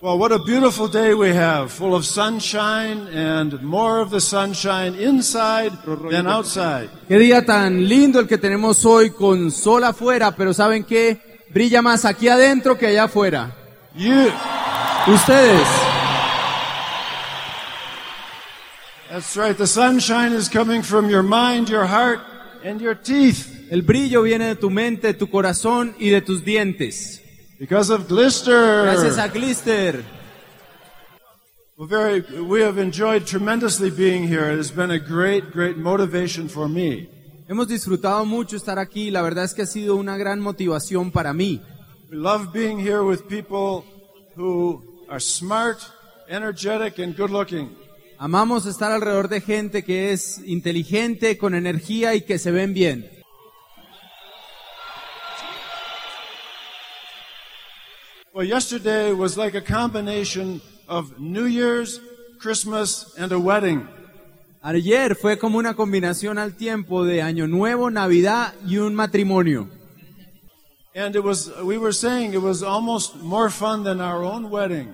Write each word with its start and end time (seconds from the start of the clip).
Well, 0.00 0.16
what 0.16 0.30
a 0.30 0.38
beautiful 0.38 0.86
day 0.86 1.12
we 1.12 1.30
have, 1.30 1.72
full 1.72 1.92
of 1.92 2.04
sunshine 2.04 3.08
and 3.08 3.60
more 3.64 3.98
of 3.98 4.10
the 4.10 4.20
sunshine 4.20 4.94
inside 4.94 5.72
than 6.08 6.28
outside. 6.28 6.88
Qué 7.08 7.18
día 7.18 7.44
tan 7.44 7.88
lindo 7.88 8.20
el 8.20 8.28
que 8.28 8.38
tenemos 8.38 8.84
hoy 8.84 9.10
con 9.10 9.50
sol 9.50 9.82
afuera, 9.82 10.36
pero 10.36 10.54
¿saben 10.54 10.84
qué? 10.84 11.20
Brilla 11.50 11.82
más 11.82 12.04
aquí 12.04 12.28
adentro 12.28 12.78
que 12.78 12.86
allá 12.86 13.04
afuera. 13.04 13.56
You, 13.96 14.30
Ustedes, 15.08 15.66
that's 19.10 19.36
right, 19.36 19.56
the 19.56 19.66
sunshine 19.66 20.32
is 20.32 20.48
coming 20.48 20.82
from 20.82 21.10
your 21.10 21.24
mind, 21.24 21.68
your 21.68 21.86
heart, 21.86 22.20
and 22.62 22.80
your 22.80 22.94
teeth 22.94 23.66
el 23.72 23.82
brillo 23.82 24.22
viene 24.22 24.46
de 24.46 24.54
tu 24.54 24.70
mente, 24.70 25.12
tu 25.14 25.28
corazón 25.28 25.96
y 25.98 26.10
de 26.10 26.20
tus 26.20 26.44
dientes. 26.44 27.22
Because 27.58 27.90
of 27.90 28.08
glister. 28.08 28.82
Gracias 28.84 29.18
a 29.18 29.28
Glister. 29.28 30.04
We're 31.76 31.86
very, 31.86 32.20
we 32.42 32.60
have 32.62 32.78
enjoyed 32.78 33.26
tremendously 33.26 33.90
being 33.90 34.26
here. 34.26 34.50
It 34.50 34.56
has 34.56 34.70
been 34.70 34.90
a 34.90 34.98
great, 34.98 35.52
great 35.52 35.76
motivation 35.76 36.48
for 36.48 36.68
me. 36.68 37.08
Hemos 37.48 37.68
disfrutado 37.68 38.24
mucho 38.26 38.56
estar 38.56 38.78
aquí, 38.78 39.10
la 39.10 39.22
verdad 39.22 39.44
es 39.44 39.54
que 39.54 39.62
ha 39.62 39.66
sido 39.66 39.96
una 39.96 40.16
gran 40.16 40.40
motivación 40.40 41.10
para 41.12 41.32
mí. 41.32 41.60
We 42.10 42.16
love 42.16 42.52
being 42.52 42.78
here 42.78 43.02
with 43.04 43.28
people 43.28 43.84
who 44.36 44.82
are 45.08 45.20
smart, 45.20 45.78
energetic, 46.28 46.98
and 46.98 47.16
good 47.16 47.30
looking. 47.30 47.70
Amamos 48.18 48.66
estar 48.66 48.90
alrededor 48.90 49.28
de 49.28 49.40
gente 49.40 49.84
que 49.84 50.12
es 50.12 50.38
inteligente, 50.44 51.38
con 51.38 51.54
energía 51.54 52.16
y 52.16 52.22
que 52.22 52.38
se 52.38 52.50
ven 52.50 52.74
bien. 52.74 53.17
Well, 58.34 58.46
yesterday 58.46 59.12
was 59.12 59.38
like 59.38 59.54
a 59.54 59.60
combination 59.62 60.60
of 60.86 61.18
New 61.18 61.46
Year's, 61.46 61.98
Christmas, 62.38 63.14
and 63.16 63.32
a 63.32 63.38
wedding. 63.38 63.88
Ayer 64.62 65.14
fue 65.14 65.38
como 65.38 65.58
una 65.58 65.74
combinación 65.74 66.38
al 66.38 66.54
tiempo 66.54 67.04
de 67.04 67.22
Año 67.22 67.46
Nuevo, 67.48 67.90
Navidad 67.90 68.52
y 68.66 68.76
un 68.76 68.94
matrimonio. 68.94 69.68
And 70.94 71.16
it 71.16 71.24
was, 71.24 71.50
we 71.62 71.78
were 71.78 71.92
saying 71.92 72.34
it 72.34 72.42
was 72.42 72.62
almost 72.62 73.16
more 73.16 73.50
fun 73.50 73.82
than 73.82 74.00
our 74.00 74.22
own 74.22 74.50
wedding. 74.50 74.88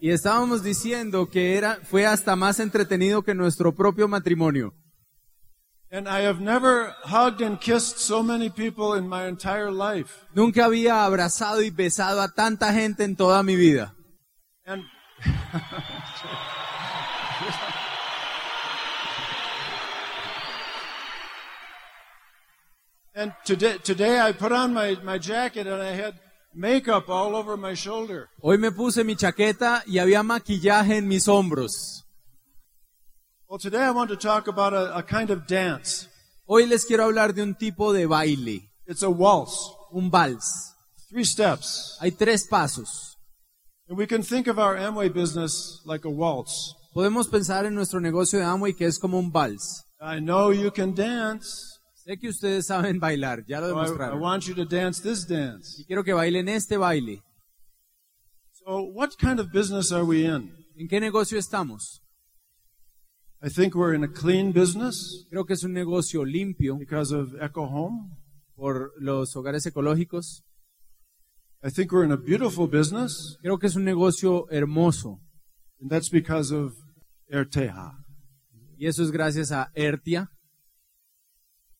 Y 0.00 0.10
estábamos 0.10 0.62
diciendo 0.62 1.28
que 1.28 1.56
era, 1.56 1.78
fue 1.82 2.06
hasta 2.06 2.36
más 2.36 2.58
entretenido 2.58 3.22
que 3.22 3.34
nuestro 3.34 3.74
propio 3.74 4.08
matrimonio. 4.08 4.72
And 5.90 6.06
I 6.06 6.20
have 6.20 6.40
never 6.40 6.94
hugged 7.04 7.40
and 7.40 7.58
kissed 7.58 7.98
so 7.98 8.22
many 8.22 8.50
people 8.50 8.92
in 8.92 9.08
my 9.08 9.26
entire 9.26 9.70
life. 9.70 10.26
Nunca 10.34 10.66
había 10.66 11.04
abrazado 11.04 11.62
y 11.62 11.70
besado 11.70 12.20
a 12.20 12.28
tanta 12.28 12.72
gente 12.72 13.04
en 13.04 13.16
toda 13.16 13.42
mi 13.42 13.56
vida. 13.56 13.94
And 14.66 14.84
And 23.18 23.32
today, 23.44 23.78
today 23.82 24.20
I 24.20 24.30
put 24.30 24.52
on 24.52 24.72
my, 24.72 24.96
my 25.02 25.18
jacket 25.18 25.66
and 25.66 25.82
I 25.82 25.90
had 25.90 26.14
makeup 26.54 27.08
all 27.08 27.34
over 27.34 27.56
my 27.56 27.74
shoulder. 27.74 28.28
Hoy 28.40 28.58
me 28.58 28.70
puse 28.70 29.02
mi 29.04 29.16
chaqueta 29.16 29.82
y 29.86 29.98
había 29.98 30.22
maquillaje 30.22 30.98
en 30.98 31.08
mis 31.08 31.26
hombros. 31.26 32.04
Hoy 36.46 36.66
les 36.66 36.84
quiero 36.84 37.04
hablar 37.04 37.32
de 37.34 37.42
un 37.42 37.54
tipo 37.54 37.92
de 37.94 38.06
baile, 38.06 38.70
It's 38.86 39.02
a 39.02 39.08
waltz, 39.08 39.72
un 39.90 40.10
vals. 40.10 40.74
three 41.08 41.24
steps. 41.24 41.96
Hay 42.00 42.10
tres 42.12 42.46
pasos. 42.46 43.16
And 43.88 43.96
we 43.96 44.06
can 44.06 44.22
think 44.22 44.48
of 44.48 44.58
our 44.58 44.76
Amway 44.76 45.08
business 45.08 45.80
like 45.86 46.06
a 46.06 46.10
waltz. 46.10 46.74
Podemos 46.92 47.28
pensar 47.28 47.64
en 47.64 47.74
nuestro 47.74 48.00
negocio 48.00 48.38
de 48.38 48.44
Amway 48.44 48.74
que 48.74 48.84
es 48.86 48.98
como 48.98 49.18
un 49.18 49.30
vals. 49.32 49.82
I 50.00 50.20
know 50.20 50.52
you 50.52 50.70
can 50.70 50.94
dance. 50.94 51.78
Sé 52.04 52.18
que 52.18 52.28
ustedes 52.28 52.66
saben 52.66 53.00
bailar, 53.00 53.44
ya 53.46 53.60
lo 53.60 53.68
so 53.68 53.72
I, 53.74 53.80
I 53.80 53.84
demostraron. 53.86 54.20
want 54.20 54.44
you 54.44 54.54
to 54.54 54.64
dance 54.66 55.00
this 55.02 55.26
dance. 55.26 55.80
Y 55.80 55.84
quiero 55.86 56.04
que 56.04 56.12
bailen 56.12 56.48
este 56.50 56.76
baile. 56.76 57.22
So 58.52 58.82
what 58.92 59.16
kind 59.18 59.40
of 59.40 59.50
business 59.52 59.90
are 59.90 60.04
we 60.04 60.24
in? 60.26 60.54
¿En 60.76 60.86
qué 60.88 61.00
negocio 61.00 61.38
estamos? 61.38 62.02
I 63.40 63.48
think 63.48 63.74
we're 63.74 63.94
in 63.94 64.02
a 64.04 64.08
clean 64.08 64.52
business 64.52 65.26
Creo 65.30 65.46
que 65.46 65.54
es 65.54 65.62
un 65.64 65.72
negocio 65.72 66.24
limpio 66.24 66.76
because 66.76 67.12
of 67.14 67.34
Echo 67.40 67.62
Home. 67.66 68.10
por 68.56 68.92
los 68.98 69.34
hogares 69.36 69.64
ecológicos. 69.66 70.42
I 71.62 71.70
think 71.70 71.92
we're 71.92 72.04
in 72.04 72.12
a 72.12 72.16
beautiful 72.16 72.66
business, 72.66 73.36
Creo 73.42 73.58
que 73.58 73.68
es 73.68 73.76
un 73.76 73.84
negocio 73.84 74.46
hermoso. 74.50 75.20
and 75.80 75.88
that's 75.90 76.08
because 76.10 76.50
of 76.52 76.74
Erteha. 77.32 77.92
Y 78.76 78.86
eso 78.86 79.02
es 79.04 79.10
gracias 79.12 79.52
a 79.52 79.70
Ertia. 79.76 80.28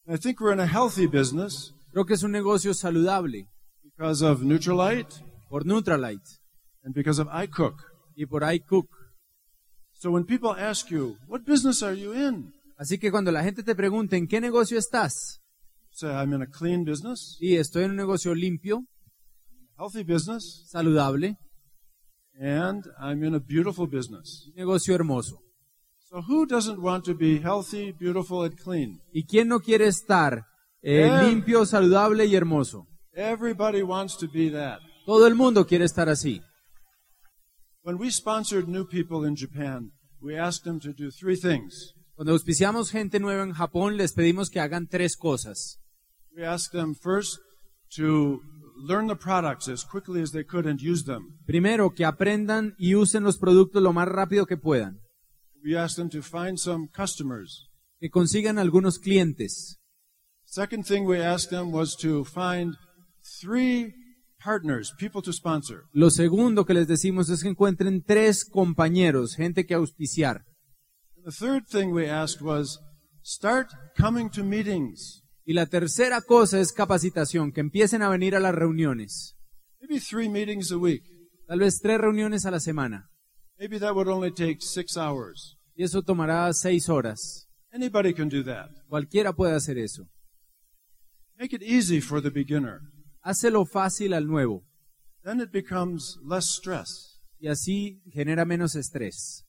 I 0.06 0.16
think 0.16 0.40
we're 0.40 0.52
in 0.52 0.60
a 0.60 0.66
healthy 0.66 1.06
business 1.06 1.72
Creo 1.92 2.06
que 2.06 2.14
es 2.14 2.22
un 2.22 2.30
negocio 2.32 2.72
saludable 2.74 3.48
because 3.82 4.22
of 4.22 4.42
Neutralite 4.42 5.16
por 5.50 5.64
Nutralite 5.64 6.38
and 6.84 6.94
because 6.94 7.18
of 7.20 7.26
iCook. 7.28 7.82
y 8.16 8.24
por 8.26 8.42
iCook. 8.42 8.86
So 9.98 10.10
when 10.10 10.24
people 10.24 10.50
ask 10.56 10.90
you, 10.90 11.16
what 11.26 11.44
business 11.44 11.82
are 11.82 11.94
you 11.94 12.12
in? 12.14 12.52
Así 12.78 12.98
que 12.98 13.10
cuando 13.10 13.32
la 13.32 13.42
gente 13.42 13.62
te 13.64 13.74
pregunte 13.74 14.16
en 14.16 14.28
qué 14.28 14.40
negocio 14.40 14.78
estás, 14.78 15.40
Say, 15.90 16.10
I'm 16.10 16.32
in 16.32 16.42
a 16.42 16.46
clean 16.46 16.84
business, 16.84 17.36
y 17.40 17.56
estoy 17.56 17.82
en 17.84 17.90
un 17.90 17.96
negocio 17.96 18.32
limpio, 18.32 18.84
healthy 19.76 20.04
business, 20.04 20.64
saludable, 20.70 21.36
and 22.40 22.84
I'm 23.00 23.24
in 23.24 23.34
a 23.34 23.40
beautiful 23.40 23.88
business. 23.88 24.48
negocio 24.54 24.94
hermoso. 24.94 25.40
So 26.08 26.22
who 26.22 26.46
doesn't 26.46 26.80
want 26.80 27.04
to 27.06 27.14
be 27.14 27.38
healthy, 27.40 27.92
beautiful, 27.92 28.44
and 28.44 28.56
clean? 28.56 29.00
¿Y 29.12 29.24
quién 29.26 29.48
no 29.48 29.58
quiere 29.60 29.88
estar 29.88 30.44
eh, 30.82 31.08
Eh. 31.08 31.22
limpio, 31.26 31.66
saludable 31.66 32.24
y 32.26 32.36
hermoso? 32.36 32.86
Everybody 33.12 33.82
wants 33.82 34.16
to 34.18 34.28
be 34.32 34.48
that. 34.52 34.78
Todo 35.04 35.26
el 35.26 35.34
mundo 35.34 35.66
quiere 35.66 35.84
estar 35.84 36.08
así. 36.08 36.40
When 37.88 37.96
we 37.96 38.10
sponsored 38.10 38.68
new 38.68 38.84
people 38.84 39.24
in 39.24 39.34
Japan, 39.34 39.92
we 40.20 40.36
asked 40.36 40.64
them 40.64 40.78
to 40.80 40.92
do 40.92 41.10
three 41.10 41.36
things. 41.36 41.94
Cuando 42.16 42.34
auspiciamos 42.34 42.90
gente 42.90 43.18
nueva 43.18 43.42
en 43.42 43.54
Japón, 43.54 43.96
les 43.96 44.12
pedimos 44.12 44.50
que 44.50 44.60
hagan 44.60 44.88
tres 44.88 45.16
cosas. 45.16 45.78
We 46.36 46.44
asked 46.44 46.78
them 46.78 46.94
first 46.94 47.38
to 47.96 48.42
learn 48.76 49.06
the 49.06 49.16
products 49.16 49.68
as 49.68 49.84
quickly 49.84 50.20
as 50.20 50.32
they 50.32 50.44
could 50.44 50.66
and 50.66 50.78
use 50.82 51.04
them. 51.04 51.38
Primero, 51.46 51.94
que 51.94 52.04
aprendan 52.04 52.74
y 52.78 52.94
usen 52.94 53.24
los 53.24 53.38
productos 53.38 53.82
lo 53.82 53.94
más 53.94 54.06
rápido 54.06 54.44
que 54.44 54.58
puedan. 54.58 55.00
We 55.64 55.74
asked 55.74 55.96
them 55.96 56.10
to 56.10 56.20
find 56.20 56.58
some 56.58 56.88
customers. 56.94 57.70
Que 58.00 58.10
consigan 58.10 58.58
algunos 58.58 58.98
clientes. 58.98 59.78
Second 60.44 60.84
thing 60.84 61.06
we 61.06 61.24
asked 61.24 61.48
them 61.48 61.72
was 61.72 61.96
to 62.02 62.26
find 62.26 62.76
three 63.40 63.94
partners, 64.48 64.94
people 64.98 65.20
to 65.20 65.30
sponsor. 65.30 65.84
Lo 65.92 66.10
segundo 66.10 66.64
que 66.64 66.72
les 66.72 66.88
decimos 66.88 67.28
es 67.28 67.42
que 67.42 67.50
encuentren 67.50 68.02
tres 68.02 68.46
compañeros, 68.46 69.34
gente 69.36 69.66
que 69.66 69.74
auspiciar. 69.74 70.46
The 71.22 71.32
third 71.32 71.66
thing 71.66 71.92
we 71.92 72.08
asked 72.08 72.40
was 72.40 72.78
start 73.22 73.68
coming 73.94 74.30
to 74.30 74.42
meetings. 74.42 75.22
Y 75.44 75.52
la 75.52 75.66
tercera 75.66 76.22
cosa 76.22 76.60
es 76.60 76.72
capacitación, 76.72 77.52
que 77.52 77.60
empiecen 77.60 78.02
a 78.02 78.08
venir 78.08 78.34
a 78.34 78.40
las 78.40 78.54
reuniones. 78.54 79.36
Maybe 79.80 80.00
three 80.00 80.30
meetings 80.30 80.72
a 80.72 80.78
week. 80.78 81.02
Tal 81.46 81.58
vez 81.58 81.80
tres 81.80 81.98
reuniones 81.98 82.46
a 82.46 82.50
la 82.50 82.60
semana. 82.60 83.10
Maybe 83.58 83.78
that 83.78 83.94
would 83.94 84.08
only 84.08 84.32
take 84.32 84.60
six 84.60 84.96
hours. 84.96 85.58
Y 85.74 85.84
eso 85.84 86.02
tomará 86.02 86.50
seis 86.54 86.88
horas. 86.88 87.48
Anybody 87.70 88.14
can 88.14 88.30
do 88.30 88.42
that. 88.44 88.70
Cualquiera 88.88 89.34
puede 89.34 89.54
hacer 89.54 89.76
eso. 89.76 90.08
Make 91.38 91.54
it 91.54 91.62
easy 91.62 92.00
for 92.00 92.22
the 92.22 92.30
beginner. 92.30 92.80
Hácelo 93.28 93.66
fácil 93.66 94.14
al 94.14 94.26
nuevo. 94.26 94.64
Then 95.22 95.42
it 95.42 95.50
becomes 95.52 96.18
less 96.24 96.46
stress. 96.46 97.20
Y 97.38 97.48
así 97.48 98.00
genera 98.10 98.46
menos 98.46 98.74
estrés. 98.74 99.44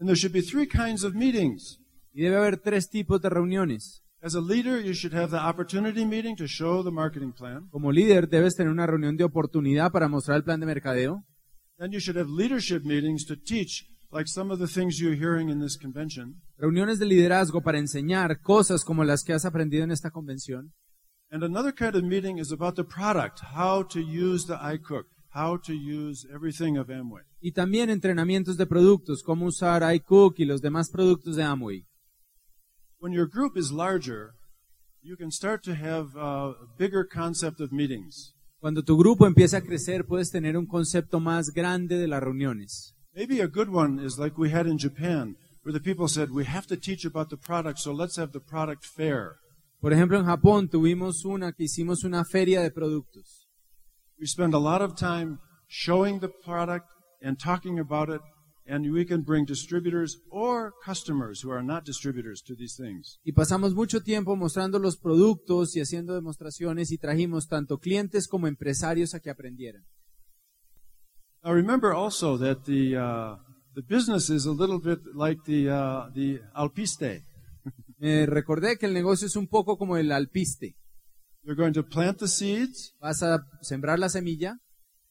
And 0.00 0.08
there 0.08 0.16
should 0.16 0.32
be 0.32 0.42
three 0.42 0.66
kinds 0.66 1.04
of 1.04 1.14
meetings. 1.14 1.78
Y 2.12 2.22
debe 2.22 2.34
haber 2.34 2.56
tres 2.56 2.90
tipos 2.90 3.22
de 3.22 3.30
reuniones. 3.30 4.02
As 4.20 4.34
a 4.34 4.40
leader, 4.40 4.84
you 4.84 4.92
should 4.92 5.14
have 5.14 5.30
the 5.30 5.38
opportunity 5.38 6.04
meeting 6.04 6.34
to 6.34 6.48
show 6.48 6.82
the 6.82 6.90
marketing 6.90 7.32
plan. 7.32 7.68
Como 7.70 7.92
líder 7.92 8.28
debes 8.28 8.56
tener 8.56 8.72
una 8.72 8.88
reunión 8.88 9.16
de 9.16 9.22
oportunidad 9.22 9.92
para 9.92 10.08
mostrar 10.08 10.36
el 10.36 10.42
plan 10.42 10.58
de 10.58 10.66
mercadeo. 10.66 11.24
Then 11.78 11.92
you 11.92 12.00
should 12.00 12.18
have 12.18 12.28
leadership 12.28 12.82
meetings 12.84 13.24
to 13.26 13.36
teach 13.36 13.86
like 14.10 14.26
some 14.26 14.52
of 14.52 14.58
the 14.58 14.66
things 14.66 14.98
you're 14.98 15.16
hearing 15.16 15.48
in 15.48 15.60
this 15.60 15.78
convention. 15.78 16.42
Reuniones 16.58 16.98
de 16.98 17.06
liderazgo 17.06 17.62
para 17.62 17.78
enseñar 17.78 18.40
cosas 18.40 18.84
como 18.84 19.04
las 19.04 19.22
que 19.22 19.32
has 19.32 19.44
aprendido 19.44 19.84
en 19.84 19.92
esta 19.92 20.10
convención. 20.10 20.72
And 21.32 21.44
another 21.44 21.70
kind 21.70 21.94
of 21.94 22.02
meeting 22.02 22.38
is 22.38 22.50
about 22.50 22.74
the 22.74 22.82
product, 22.82 23.40
how 23.54 23.84
to 23.84 24.00
use 24.00 24.46
the 24.46 24.56
iCook, 24.56 25.04
how 25.32 25.58
to 25.58 25.72
use 25.72 26.26
everything 26.34 26.76
of 26.76 26.88
Amway. 26.88 27.22
Y 27.40 27.52
también 27.52 27.88
entrenamientos 27.88 28.56
de 28.56 28.66
productos, 28.66 29.22
cómo 29.22 29.46
usar 29.46 29.82
iCook 29.94 30.40
y 30.40 30.44
los 30.44 30.60
demás 30.60 30.90
productos 30.90 31.36
de 31.36 31.44
Amway. 31.44 31.84
When 32.98 33.12
your 33.12 33.28
group 33.28 33.56
is 33.56 33.70
larger, 33.70 34.32
you 35.02 35.16
can 35.16 35.30
start 35.30 35.62
to 35.62 35.74
have 35.74 36.16
a 36.16 36.54
bigger 36.76 37.06
concept 37.06 37.60
of 37.60 37.70
meetings. 37.70 38.34
Cuando 38.58 38.82
tu 38.82 38.96
grupo 38.98 39.26
empieza 39.26 39.58
a 39.58 39.62
crecer, 39.62 40.04
puedes 40.04 40.32
tener 40.32 40.56
un 40.56 40.66
concepto 40.66 41.20
más 41.20 41.54
grande 41.54 41.96
de 41.96 42.08
las 42.08 42.22
reuniones. 42.22 42.94
Maybe 43.14 43.40
a 43.40 43.46
good 43.46 43.68
one 43.68 44.04
is 44.04 44.18
like 44.18 44.36
we 44.36 44.50
had 44.50 44.66
in 44.66 44.78
Japan, 44.78 45.36
where 45.62 45.72
the 45.72 45.80
people 45.80 46.08
said, 46.08 46.30
we 46.32 46.44
have 46.44 46.66
to 46.66 46.76
teach 46.76 47.04
about 47.04 47.30
the 47.30 47.36
product, 47.36 47.78
so 47.78 47.92
let's 47.92 48.16
have 48.16 48.32
the 48.32 48.40
product 48.40 48.84
fair. 48.84 49.36
Por 49.80 49.94
ejemplo, 49.94 50.18
en 50.18 50.26
Japón 50.26 50.68
tuvimos 50.68 51.24
una 51.24 51.52
que 51.52 51.64
hicimos 51.64 52.04
una 52.04 52.24
feria 52.24 52.60
de 52.60 52.70
productos. 52.70 53.48
We 54.18 54.26
spend 54.26 54.54
a 54.54 54.58
lot 54.58 54.82
of 54.82 54.94
time 54.94 55.38
showing 55.68 56.20
the 56.20 56.28
product 56.28 56.86
and 57.22 57.38
talking 57.38 57.78
about 57.78 58.10
it, 58.10 58.20
and 58.66 58.84
we 58.92 59.06
can 59.06 59.22
bring 59.22 59.46
distributors 59.46 60.18
or 60.30 60.74
customers 60.84 61.42
who 61.42 61.50
are 61.50 61.62
not 61.62 61.86
distributors 61.86 62.42
to 62.42 62.54
these 62.54 62.76
things. 62.76 63.18
Y 63.24 63.32
pasamos 63.32 63.74
mucho 63.74 64.02
tiempo 64.02 64.36
mostrando 64.36 64.78
los 64.78 64.98
productos 64.98 65.74
y 65.74 65.80
haciendo 65.80 66.14
demostraciones 66.14 66.92
y 66.92 66.98
trajimos 66.98 67.48
tanto 67.48 67.78
clientes 67.78 68.28
como 68.28 68.48
empresarios 68.48 69.14
a 69.14 69.20
que 69.20 69.30
aprendieran. 69.30 69.86
Now 71.42 71.54
remember 71.54 71.94
also 71.94 72.36
that 72.36 72.64
the, 72.66 72.98
uh, 72.98 73.36
the 73.74 73.82
business 73.82 74.28
is 74.28 74.44
a 74.44 74.52
little 74.52 74.78
bit 74.78 74.98
like 75.14 75.40
the, 75.46 75.70
uh, 75.70 76.10
the 76.12 76.42
alpiste. 76.54 77.22
Me 78.00 78.24
recordé 78.24 78.78
que 78.78 78.86
el 78.86 78.94
negocio 78.94 79.26
es 79.26 79.36
un 79.36 79.46
poco 79.46 79.76
como 79.76 79.98
el 79.98 80.10
alpiste. 80.10 80.74
You're 81.42 81.54
going 81.54 81.74
to 81.74 81.86
plant 81.86 82.18
the 82.18 82.28
seeds, 82.28 82.96
Vas 82.98 83.22
a 83.22 83.46
sembrar 83.60 83.98
la 83.98 84.08
semilla, 84.08 84.58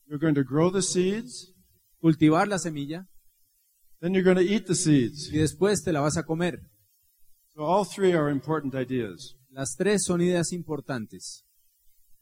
you're 0.08 0.20
going 0.20 0.36
to 0.36 0.44
grow 0.44 0.72
the 0.72 0.82
seeds, 0.82 1.54
cultivar 2.02 2.48
la 2.48 2.58
semilla 2.58 3.08
then 4.00 4.14
you're 4.14 4.24
going 4.24 4.38
to 4.38 4.42
eat 4.42 4.66
the 4.66 4.76
seeds. 4.76 5.30
y 5.32 5.38
después 5.38 5.84
te 5.84 5.92
la 5.92 6.02
vas 6.02 6.18
a 6.18 6.24
comer. 6.24 6.60
So 7.54 7.64
all 7.66 7.86
three 7.86 8.14
are 8.14 8.32
important 8.32 8.74
ideas. 8.74 9.36
Las 9.50 9.76
tres 9.78 10.06
son 10.06 10.22
ideas 10.22 10.54
importantes. 10.54 11.46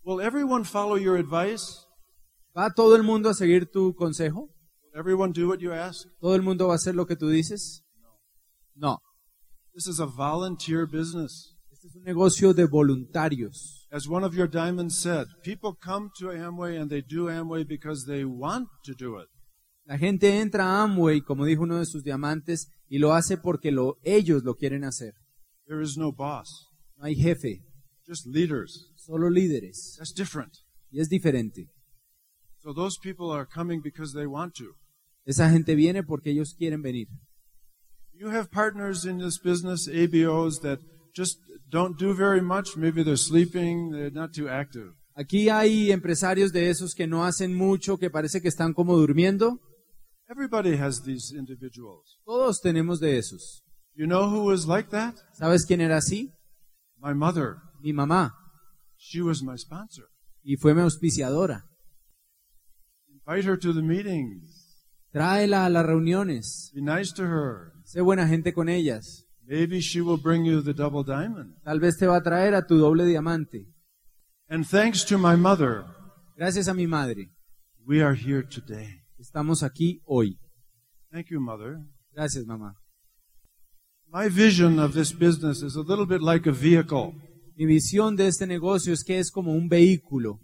Will 0.04 0.22
everyone 0.22 0.64
follow 0.66 0.98
your 0.98 1.18
advice? 1.18 1.86
¿Va 2.58 2.74
todo 2.74 2.96
el 2.96 3.04
mundo 3.04 3.30
a 3.30 3.34
seguir 3.34 3.70
tu 3.70 3.94
consejo? 3.94 4.50
Will 4.82 5.00
everyone 5.00 5.34
do 5.34 5.48
what 5.48 5.60
you 5.60 5.72
ask? 5.72 6.08
¿Todo 6.20 6.36
el 6.36 6.42
mundo 6.42 6.68
va 6.68 6.74
a 6.74 6.78
hacer 6.78 6.96
lo 6.96 7.06
que 7.06 7.16
tú 7.16 7.30
dices? 7.30 7.84
No. 8.74 9.00
This 9.78 9.86
is 9.86 10.00
a 10.00 10.08
volunteer 10.08 10.88
business. 10.88 11.54
Este 11.72 11.86
es 11.90 11.96
un 11.96 12.04
negocio 12.04 12.52
de 12.52 12.66
voluntarios. 12.66 13.86
As 13.92 14.08
one 14.08 14.24
of 14.26 14.34
your 14.34 14.48
diamonds 14.48 14.98
said, 14.98 15.28
people 15.44 15.76
come 15.80 16.10
to 16.18 16.32
Amway 16.32 16.82
and 16.82 16.90
they 16.90 17.04
do 17.04 17.28
Amway 17.30 17.64
because 17.64 18.08
they 18.08 18.26
want 18.26 18.70
to 18.86 18.96
do 18.96 19.20
it. 19.20 19.28
La 19.86 20.00
gente 20.00 20.40
entra 20.40 20.64
a 20.66 20.82
Amway, 20.84 21.22
como 21.22 21.46
dijo 21.46 21.62
uno 21.62 21.78
de 21.78 21.86
sus 21.86 22.04
diamantes, 22.04 22.72
y 22.90 22.98
lo 22.98 23.14
hace 23.14 23.38
porque 23.38 23.72
lo, 23.72 24.00
ellos 24.04 24.44
lo 24.44 24.56
quieren 24.56 24.84
hacer. 24.84 25.14
There 25.68 25.84
is 25.84 25.96
no 25.96 26.12
boss, 26.12 26.50
No 26.98 27.06
hay 27.06 27.14
jefe, 27.14 27.62
just 28.08 28.26
leaders. 28.26 28.90
solo 28.96 29.30
líderes. 29.30 29.94
That's 30.00 30.12
different. 30.12 30.54
Y 30.90 31.02
es 31.02 31.08
diferente. 31.08 31.70
So 32.64 32.74
those 32.74 32.98
people 33.00 33.30
are 33.32 33.46
coming 33.46 33.82
because 33.84 34.12
they 34.12 34.26
want 34.26 34.56
to. 34.56 34.74
Esa 35.24 35.52
gente 35.52 35.76
viene 35.76 36.02
porque 36.02 36.32
ellos 36.32 36.56
quieren 36.58 36.82
venir. 36.82 37.10
You 38.20 38.30
have 38.30 38.50
partners 38.50 39.06
in 39.06 39.20
this 39.20 39.38
business, 39.38 39.88
ABOs, 39.88 40.62
that 40.62 40.80
just 41.14 41.38
don't 41.70 42.00
do 42.00 42.16
very 42.16 42.42
much. 42.42 42.76
Maybe 42.76 43.04
they're 43.04 43.16
sleeping, 43.16 43.92
they're 43.92 44.10
not 44.10 44.34
too 44.34 44.50
active. 44.50 44.96
Aquí 45.16 45.50
hay 45.50 45.92
empresarios 45.92 46.52
de 46.52 46.70
esos 46.70 46.96
que 46.96 47.06
no 47.06 47.26
hacen 47.26 47.54
mucho, 47.54 47.98
que 47.98 48.10
parece 48.10 48.42
que 48.42 48.48
están 48.48 48.74
como 48.74 48.98
durmiendo. 48.98 49.60
Everybody 50.30 50.78
has 50.78 51.04
these 51.04 51.32
individuals. 51.32 52.18
Todos 52.26 52.60
tenemos 52.60 53.00
de 53.00 53.18
esos. 53.20 53.62
You 53.94 54.08
know 54.08 54.28
who 54.30 54.46
was 54.46 54.66
like 54.68 54.90
that? 54.90 55.16
¿Sabes 55.34 55.66
quién 55.68 55.80
era 55.80 55.98
así? 55.98 56.32
My 57.00 57.14
mother. 57.14 57.58
Mi 57.82 57.94
mamá. 57.94 58.32
She 58.98 59.22
was 59.22 59.44
my 59.44 59.58
sponsor. 59.58 60.06
Y 60.44 60.56
fue 60.56 60.74
mi 60.74 60.82
auspiciadora. 60.82 61.66
Invite 63.10 63.48
her 63.48 63.58
to 63.60 63.74
the 63.74 63.84
meetings. 63.84 64.88
Tráela 65.14 65.66
a 65.66 65.70
las 65.70 65.86
reuniones. 65.86 66.72
Be 66.74 66.82
nice 66.82 67.14
to 67.14 67.24
her. 67.24 67.77
Sé 67.88 68.02
buena 68.02 68.28
gente 68.28 68.52
con 68.54 68.68
ellas. 68.68 69.26
Maybe 69.46 69.80
she 69.80 70.02
will 70.02 70.22
bring 70.22 70.44
you 70.44 70.62
the 70.62 70.74
double 70.74 71.06
diamond. 71.06 71.56
Tal 71.64 71.80
vez 71.80 71.96
te 71.98 72.06
va 72.06 72.18
a 72.18 72.22
traer 72.22 72.54
a 72.54 72.68
tu 72.68 72.78
doble 72.78 73.06
diamante. 73.06 73.66
And 74.50 74.66
thanks 74.68 75.06
to 75.06 75.18
my 75.18 75.38
mother, 75.38 75.86
Gracias 76.36 76.68
a 76.68 76.74
mi 76.74 76.86
madre. 76.86 77.30
we 77.86 78.02
are 78.04 78.14
here 78.14 78.44
today. 78.44 79.04
Estamos 79.18 79.64
aquí 79.64 80.02
hoy. 80.06 80.38
Thank 81.14 81.30
you, 81.30 81.40
mother. 81.40 81.80
Gracias, 82.14 82.46
mamá. 82.46 82.74
My 84.12 84.28
vision 84.28 84.80
of 84.80 84.94
this 84.94 85.14
business 85.14 85.62
is 85.62 85.78
a 85.78 85.82
little 85.82 86.06
bit 86.06 86.22
like 86.22 86.46
a 86.46 86.52
vehicle. 86.52 87.14
Mi 87.56 87.66
visión 87.66 88.18
de 88.18 88.28
este 88.28 88.46
negocio 88.46 88.92
es 88.92 89.02
que 89.02 89.18
es 89.18 89.32
como 89.32 89.54
un 89.54 89.70
vehículo. 89.70 90.42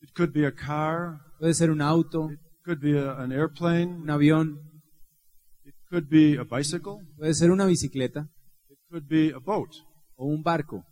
It 0.00 0.12
could 0.14 0.32
be 0.32 0.46
a 0.46 0.52
car, 0.52 1.18
Puede 1.40 1.54
ser 1.54 1.72
un 1.72 1.80
auto, 1.82 2.30
it 2.30 2.38
could 2.64 2.80
be 2.80 2.96
a, 2.96 3.20
an 3.20 3.32
airplane, 3.32 4.00
un 4.02 4.10
avión, 4.10 4.60
could 5.94 6.08
be 6.08 6.36
a 6.36 6.42
bicycle, 6.42 6.98
puede 7.16 7.34
ser 7.34 7.52
una 7.52 7.66
bicicleta 7.66 8.28
it 8.68 8.78
could 8.90 9.06
be 9.06 9.30
a 9.30 9.38
boat. 9.38 9.70
o 10.16 10.26
un 10.26 10.42
barco. 10.42 10.82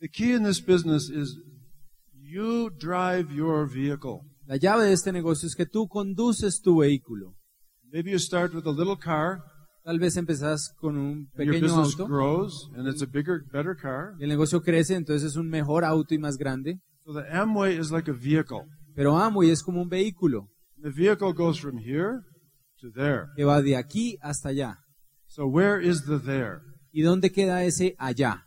The 0.00 0.08
key 0.08 0.32
in 0.32 0.42
this 0.42 0.58
business 0.60 1.10
is 1.10 1.36
you 2.14 2.70
drive 2.70 3.30
your 3.30 3.66
vehicle. 3.66 4.22
La 4.46 4.56
llave 4.56 4.84
de 4.84 4.92
este 4.92 5.12
negocio 5.12 5.46
es 5.46 5.54
que 5.54 5.66
tú 5.66 5.86
conduces 5.86 6.62
tu 6.62 6.78
vehículo. 6.78 7.34
Maybe 7.92 8.10
you 8.10 8.18
start 8.18 8.54
with 8.54 8.66
a 8.66 8.72
little 8.72 8.96
car, 8.96 9.42
Tal 9.84 9.98
vez 9.98 10.16
empezás 10.16 10.72
con 10.80 10.96
un 10.96 11.28
pequeño 11.36 11.74
auto 11.74 12.06
grows, 12.06 12.70
and 12.74 12.88
it's 12.88 13.02
a 13.02 13.06
bigger, 13.06 13.42
better 13.52 13.76
car. 13.76 14.14
el 14.18 14.30
negocio 14.30 14.62
crece, 14.62 14.94
entonces 14.94 15.32
es 15.32 15.36
un 15.36 15.50
mejor 15.50 15.84
auto 15.84 16.14
y 16.14 16.18
más 16.18 16.38
grande. 16.38 16.80
So 17.04 17.12
the 17.12 17.30
Amway 17.30 17.78
is 17.78 17.90
like 17.90 18.10
a 18.10 18.14
vehicle. 18.14 18.62
Pero 18.94 19.18
Amway 19.18 19.50
es 19.50 19.62
como 19.62 19.82
un 19.82 19.90
vehículo 19.90 20.48
The 20.80 20.90
vehicle 20.90 21.34
goes 21.34 21.58
from 21.58 21.78
here 21.78 22.22
to 22.84 22.90
there. 22.92 23.26
que 23.36 23.44
va 23.44 23.62
de 23.62 23.76
aquí 23.76 24.18
hasta 24.20 24.50
allá. 24.50 24.78
So 25.26 25.46
where 25.46 25.80
is 25.80 26.04
the 26.04 26.18
there? 26.18 26.60
¿Y 26.92 27.02
dónde 27.02 27.32
queda 27.32 27.64
ese 27.64 27.94
allá? 27.98 28.44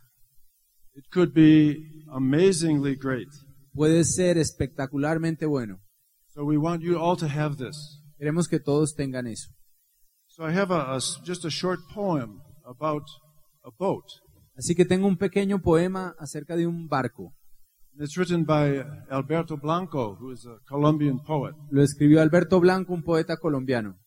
It 0.94 1.04
could 1.12 1.32
be 1.32 2.04
amazingly 2.10 2.96
great. 2.96 3.28
Puede 3.74 4.04
ser 4.04 4.38
espectacularmente 4.38 5.46
bueno. 5.46 5.80
So 6.28 6.44
we 6.44 6.56
want 6.56 6.82
you 6.82 6.98
all 6.98 7.16
to 7.16 7.26
have 7.26 7.56
this. 7.56 8.00
Queremos 8.18 8.48
que 8.48 8.58
todos 8.58 8.94
tengan 8.94 9.26
eso. 9.26 9.50
So 10.28 10.48
I 10.48 10.52
have 10.52 10.72
a, 10.72 10.98
just 11.24 11.44
a 11.44 11.50
short 11.50 11.80
poem 11.92 12.40
about 12.64 13.04
a 13.64 13.70
boat. 13.76 14.04
Así 14.56 14.74
que 14.74 14.84
tengo 14.84 15.06
un 15.06 15.16
pequeño 15.16 15.60
poema 15.60 16.14
acerca 16.18 16.56
de 16.56 16.66
un 16.66 16.88
barco. 16.88 17.32
It's 18.00 18.16
written 18.16 18.44
by 18.44 18.84
Alberto 19.10 19.56
Blanco, 19.56 20.16
who 20.20 20.30
is 20.30 20.46
a 20.46 20.58
Colombian 20.68 21.18
poet. 21.18 21.54
Lo 21.70 21.82
escribió 21.82 22.22
Alberto 22.22 22.60
Blanco, 22.60 22.92
un 22.92 23.02
poeta 23.02 23.36
colombiano. 23.36 23.98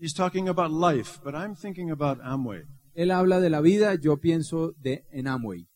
He's 0.00 0.14
talking 0.14 0.48
about 0.48 0.70
life, 0.70 1.18
but 1.24 1.34
I'm 1.34 1.56
thinking 1.56 1.90
about 1.90 2.20
Amway. 2.22 2.62
Él 2.94 3.10
habla 3.10 3.40
de 3.40 3.50
la 3.50 3.60
vida, 3.60 3.96
yo 3.96 4.18
pienso 4.18 4.72
de 4.80 5.04
en 5.10 5.26
Amway. 5.26 5.66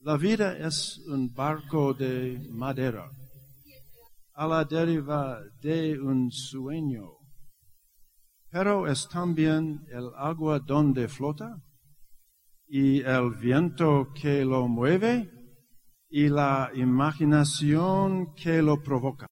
La 0.00 0.18
vida 0.18 0.58
es 0.58 1.00
un 1.08 1.32
barco 1.32 1.94
de 1.94 2.46
madera, 2.50 3.10
a 4.34 4.46
la 4.46 4.64
deriva 4.64 5.40
de 5.62 5.98
un 5.98 6.30
sueño, 6.30 7.12
pero 8.50 8.86
es 8.86 9.08
también 9.08 9.86
el 9.90 10.10
agua 10.16 10.58
donde 10.58 11.08
flota 11.08 11.56
y 12.66 13.00
el 13.00 13.30
viento 13.30 14.12
que 14.14 14.44
lo 14.44 14.68
mueve 14.68 15.30
y 16.10 16.28
la 16.28 16.70
imaginación 16.74 18.34
que 18.34 18.60
lo 18.60 18.82
provoca. 18.82 19.26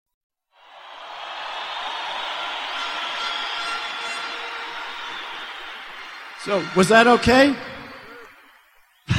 So, 6.44 6.64
was 6.76 6.88
that 6.88 7.06
okay? 7.06 7.54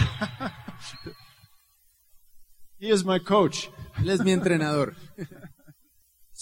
he 2.79 2.89
is 2.89 3.05
my 3.05 3.19
coach. 3.19 3.69
Él 3.97 4.09
es 4.09 4.21
mi 4.23 4.31
entrenador. 4.31 4.95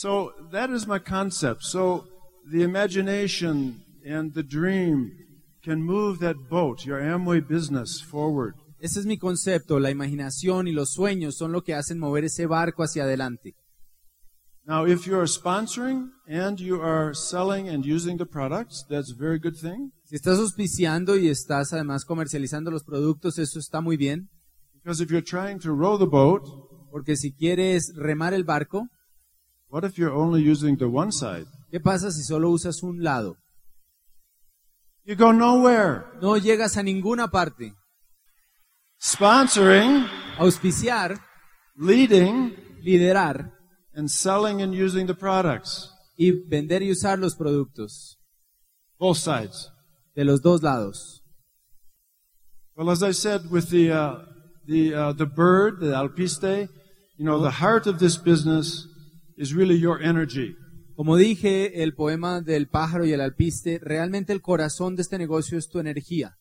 So 0.01 0.31
that 0.51 0.71
is 0.71 0.87
my 0.87 0.97
concept. 0.97 1.61
So 1.61 2.05
the 2.51 2.63
imagination 2.63 3.83
and 4.03 4.33
the 4.33 4.41
dream 4.41 5.11
can 5.63 5.83
move 5.83 6.17
that 6.21 6.49
boat, 6.49 6.87
your 6.87 6.99
Amway 6.99 7.47
business, 7.47 8.01
forward. 8.01 8.55
Ese 8.79 8.97
es 8.97 9.05
mi 9.05 9.19
concepto. 9.19 9.79
La 9.79 9.91
imaginación 9.91 10.67
y 10.67 10.71
los 10.71 10.93
sueños 10.93 11.35
son 11.37 11.51
lo 11.51 11.61
que 11.61 11.75
hacen 11.75 11.99
mover 11.99 12.23
ese 12.23 12.47
barco 12.47 12.81
hacia 12.81 13.03
adelante. 13.03 13.53
Now, 14.71 14.85
if 14.85 15.05
you 15.05 15.19
are 15.19 15.27
sponsoring 15.27 16.11
and 16.29 16.57
you 16.57 16.81
are 16.81 17.13
selling 17.13 17.67
and 17.67 17.85
using 17.85 18.15
the 18.15 18.25
products, 18.25 18.85
that's 18.89 19.11
a 19.11 19.15
very 19.15 19.37
good 19.37 19.57
thing. 19.57 19.91
Si 20.05 20.15
estás 20.15 20.39
auspiciando 20.39 21.17
y 21.17 21.27
estás 21.27 21.73
además 21.73 22.05
comercializando 22.05 22.71
los 22.71 22.85
productos, 22.85 23.37
eso 23.37 23.59
está 23.59 23.81
muy 23.81 23.97
bien, 23.97 24.29
Because 24.81 25.01
if 25.03 25.11
you're 25.11 25.21
trying 25.21 25.59
to 25.59 25.73
row 25.73 25.97
the 25.97 26.05
boat, 26.05 26.43
porque 26.89 27.17
si 27.17 27.33
quieres 27.33 27.91
remar 27.97 28.33
el 28.33 28.45
barco, 28.45 28.87
what 29.67 29.83
if 29.83 29.97
you're 29.97 30.15
only 30.15 30.41
using 30.41 30.77
the 30.77 30.85
one 30.85 31.11
side? 31.11 31.47
¿qué 31.69 31.81
pasa 31.81 32.09
si 32.09 32.23
solo 32.23 32.49
usas 32.49 32.81
un 32.81 33.03
lado? 33.03 33.35
You 35.03 35.17
go 35.17 35.33
nowhere. 35.33 36.05
No 36.21 36.37
llegas 36.37 36.77
a 36.77 36.81
ninguna 36.83 37.27
parte. 37.27 37.73
Sponsoring, 39.01 40.05
Auspiciar, 40.39 41.19
leading, 41.75 42.55
liderar 42.81 43.60
and 43.93 44.09
selling 44.09 44.61
and 44.61 44.73
using 44.73 45.07
the 45.07 45.13
products. 45.15 45.89
y 46.17 46.31
vender 46.31 46.83
y 46.83 46.91
usar 46.91 47.17
los 47.17 47.35
productos 47.35 48.19
Both 48.99 49.17
sides. 49.17 49.69
de 50.15 50.23
los 50.25 50.41
dos 50.41 50.61
lados. 50.61 51.23
Well, 52.75 52.89
as 52.89 53.01
I 53.03 53.11
said 53.11 53.49
with 53.49 53.69
the, 53.69 53.91
uh, 53.91 54.25
the, 54.67 54.93
uh, 54.93 55.13
the 55.13 55.25
bird, 55.25 55.79
the 55.79 55.95
alpiste, 55.95 56.69
you 57.17 57.25
know, 57.25 57.39
the 57.41 57.51
heart 57.61 57.87
of 57.87 57.99
this 57.99 58.17
business 58.17 58.87
is 59.37 59.53
really 59.53 59.75
your 59.75 60.01
energy. 60.01 60.55
Como 60.95 61.15
dije, 61.17 61.81
el 61.81 61.93
poema 61.95 62.41
del 62.41 62.67
pájaro 62.67 63.05
y 63.05 63.13
el 63.13 63.21
alpiste, 63.21 63.79
realmente 63.79 64.33
el 64.33 64.41
corazón 64.41 64.95
de 64.95 65.01
este 65.01 65.17
negocio 65.17 65.57
es 65.57 65.67
tu 65.67 65.79
energía. 65.79 66.37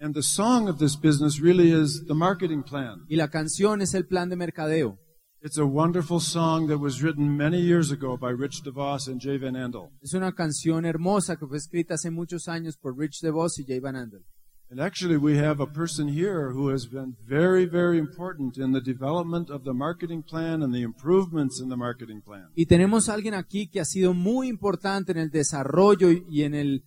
And 0.00 0.14
the 0.14 0.22
song 0.22 0.68
of 0.68 0.78
this 0.78 0.96
business 0.96 1.40
really 1.40 1.72
is 1.72 2.04
the 2.06 2.14
marketing 2.14 2.62
plan. 2.62 3.04
Y 3.08 3.16
la 3.16 3.28
canción 3.30 3.80
es 3.80 3.94
el 3.94 4.06
plan 4.06 4.28
de 4.28 4.36
mercadeo. 4.36 4.98
It's 5.46 5.58
a 5.58 5.66
wonderful 5.66 6.20
song 6.20 6.68
that 6.68 6.78
was 6.78 7.02
written 7.02 7.36
many 7.36 7.60
years 7.60 7.90
ago 7.90 8.16
by 8.16 8.30
Rich 8.30 8.62
DeVos 8.62 9.08
and 9.08 9.20
Jay 9.20 9.36
Van 9.36 9.54
Andel. 9.54 9.90
Es 10.02 10.14
una 10.14 10.32
canción 10.32 10.86
hermosa 10.86 11.36
que 11.36 11.46
fue 11.46 11.58
escrita 11.58 11.96
hace 11.96 12.10
muchos 12.10 12.48
años 12.48 12.78
por 12.78 12.96
Rich 12.96 13.20
DeVos 13.20 13.58
y 13.58 13.64
Jay 13.66 13.78
Van 13.78 13.94
Andel. 13.94 14.24
And 14.70 14.80
actually, 14.80 15.18
we 15.18 15.36
have 15.36 15.60
a 15.60 15.66
person 15.66 16.08
here 16.08 16.50
who 16.54 16.70
has 16.70 16.86
been 16.86 17.18
very, 17.28 17.66
very 17.66 17.98
important 17.98 18.56
in 18.56 18.72
the 18.72 18.80
development 18.80 19.50
of 19.50 19.64
the 19.64 19.74
marketing 19.74 20.22
plan 20.22 20.62
and 20.62 20.74
the 20.74 20.80
improvements 20.80 21.60
in 21.60 21.68
the 21.68 21.76
marketing 21.76 22.22
plan. 22.22 22.48
Y 22.54 22.64
tenemos 22.64 23.10
alguien 23.10 23.34
aquí 23.34 23.68
que 23.68 23.82
ha 23.82 23.84
sido 23.84 24.14
muy 24.14 24.48
importante 24.48 25.12
en 25.12 25.18
el 25.18 25.28
desarrollo 25.28 26.08
y 26.10 26.44
en 26.44 26.54
el, 26.54 26.86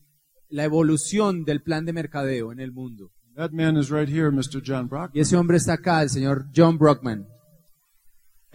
la 0.49 0.63
evolución 0.63 1.45
del 1.45 1.61
plan 1.61 1.85
de 1.85 1.93
mercadeo 1.93 2.51
en 2.51 2.59
el 2.59 2.71
mundo. 2.71 3.11
That 3.35 3.51
man 3.51 3.77
is 3.77 3.91
right 3.91 4.09
here, 4.09 4.31
Mr. 4.31 4.63
John 4.65 4.87
Brock. 4.87 5.11
Y 5.13 5.19
ese 5.19 5.37
hombre 5.37 5.57
está 5.57 5.73
acá, 5.73 6.01
el 6.01 6.09
señor 6.09 6.47
John 6.55 6.79
Brockman. 6.79 7.36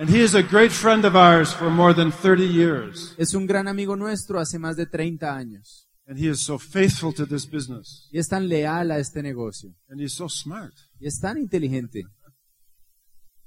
And 0.02 0.10
he 0.10 0.20
is 0.20 0.34
a 0.34 0.42
great 0.42 0.72
friend 0.72 1.04
of 1.04 1.14
ours 1.14 1.52
for 1.52 1.70
more 1.70 1.94
than 1.94 2.10
30 2.10 2.44
years. 2.44 3.14
Es 3.18 3.34
un 3.34 3.46
gran 3.46 3.68
amigo 3.68 3.94
nuestro 3.94 4.40
hace 4.40 4.58
más 4.58 4.74
de 4.74 4.84
30 4.84 5.32
años. 5.32 5.86
And 6.08 6.18
he 6.18 6.28
is 6.28 6.44
so 6.44 6.58
faithful 6.58 7.12
to 7.12 7.24
this 7.24 7.46
business. 7.46 8.08
Y 8.12 8.18
es 8.18 8.26
tan 8.26 8.48
leal 8.48 8.90
a 8.90 8.98
este 8.98 9.22
negocio. 9.22 9.76
And 9.88 10.00
he's 10.00 10.12
so 10.12 10.28
smart. 10.28 10.72
Y 10.98 11.06
es 11.06 11.20
tan 11.20 11.38
inteligente. 11.38 12.02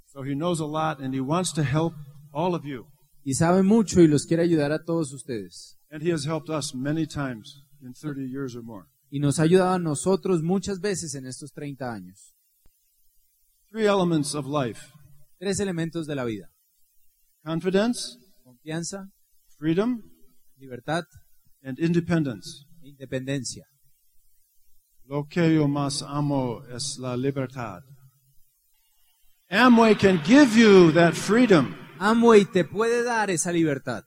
So 0.06 0.24
he 0.24 0.34
knows 0.34 0.62
a 0.62 0.66
lot 0.66 1.02
and 1.02 1.14
he 1.14 1.20
wants 1.20 1.52
to 1.56 1.62
help 1.62 1.94
all 2.32 2.56
of 2.56 2.64
you. 2.64 2.86
Y 3.26 3.34
sabe 3.34 3.62
mucho 3.62 4.00
y 4.00 4.08
los 4.08 4.26
quiere 4.26 4.44
ayudar 4.44 4.72
a 4.72 4.82
todos 4.82 5.12
ustedes. 5.12 5.78
And 5.92 6.02
he 6.02 6.14
has 6.14 6.26
helped 6.26 6.50
us 6.50 6.74
many 6.74 7.06
times 7.06 7.66
in 7.82 7.94
30 7.94 8.30
years 8.30 8.56
or 8.56 8.64
more. 8.64 8.86
Y 9.12 9.20
nos 9.20 9.40
ha 9.40 9.44
ayudado 9.44 9.74
a 9.74 9.80
nosotros 9.80 10.42
muchas 10.42 10.80
veces 10.80 11.16
en 11.16 11.26
estos 11.26 11.52
30 11.52 11.94
años. 11.94 12.34
Three 13.70 13.88
elements 13.88 14.34
of 14.34 14.46
life 14.46 14.95
Tres 15.46 15.60
elementos 15.60 16.08
de 16.08 16.16
la 16.16 16.26
vida. 16.26 16.50
confidence, 17.44 18.18
Confianza, 18.44 19.12
freedom, 19.60 20.02
libertad 20.58 21.04
and 21.62 21.78
independence. 21.80 22.66
e 22.82 22.90
independencia. 22.90 23.64
Lo 25.04 25.28
que 25.30 25.54
yo 25.54 25.68
más 25.68 26.02
amo 26.02 26.64
es 26.76 26.98
la 26.98 27.16
libertad. 27.16 27.84
Amway 29.52 29.96
can 29.96 30.20
give 30.26 30.60
you 30.60 30.92
that 30.94 31.14
freedom. 31.14 31.76
Amway 32.00 32.46
te 32.46 32.64
puede 32.64 33.04
dar 33.04 33.30
esa 33.30 33.52
libertad. 33.52 34.04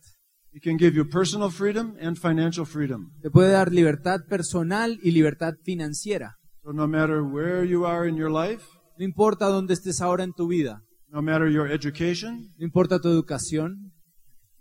It 0.52 0.64
can 0.64 0.76
give 0.76 0.97
you 0.97 1.09
personal 1.09 1.52
freedom 1.52 1.95
and 2.00 2.18
financial 2.18 2.66
freedom. 2.66 3.12
Te 3.23 3.30
puede 3.30 3.52
dar 3.52 3.71
libertad 3.71 4.23
personal 4.28 4.99
y 5.04 5.12
libertad 5.12 5.54
financiera. 5.62 6.35
So 6.64 6.73
no 6.73 6.88
matter 6.88 7.23
where 7.23 7.64
you 7.64 7.87
are 7.87 8.09
in 8.09 8.16
your 8.16 8.28
life, 8.33 8.64
No 8.99 9.04
importa 9.04 9.47
dónde 9.47 9.75
estés 9.75 10.00
ahora 10.00 10.25
en 10.25 10.33
tu 10.33 10.49
vida, 10.49 10.83
no 11.11 11.23
matter 11.23 11.49
your 11.49 11.71
education, 11.71 12.53
no 12.59 12.65
importa 12.65 13.00
tu 13.00 13.09
educación, 13.09 13.93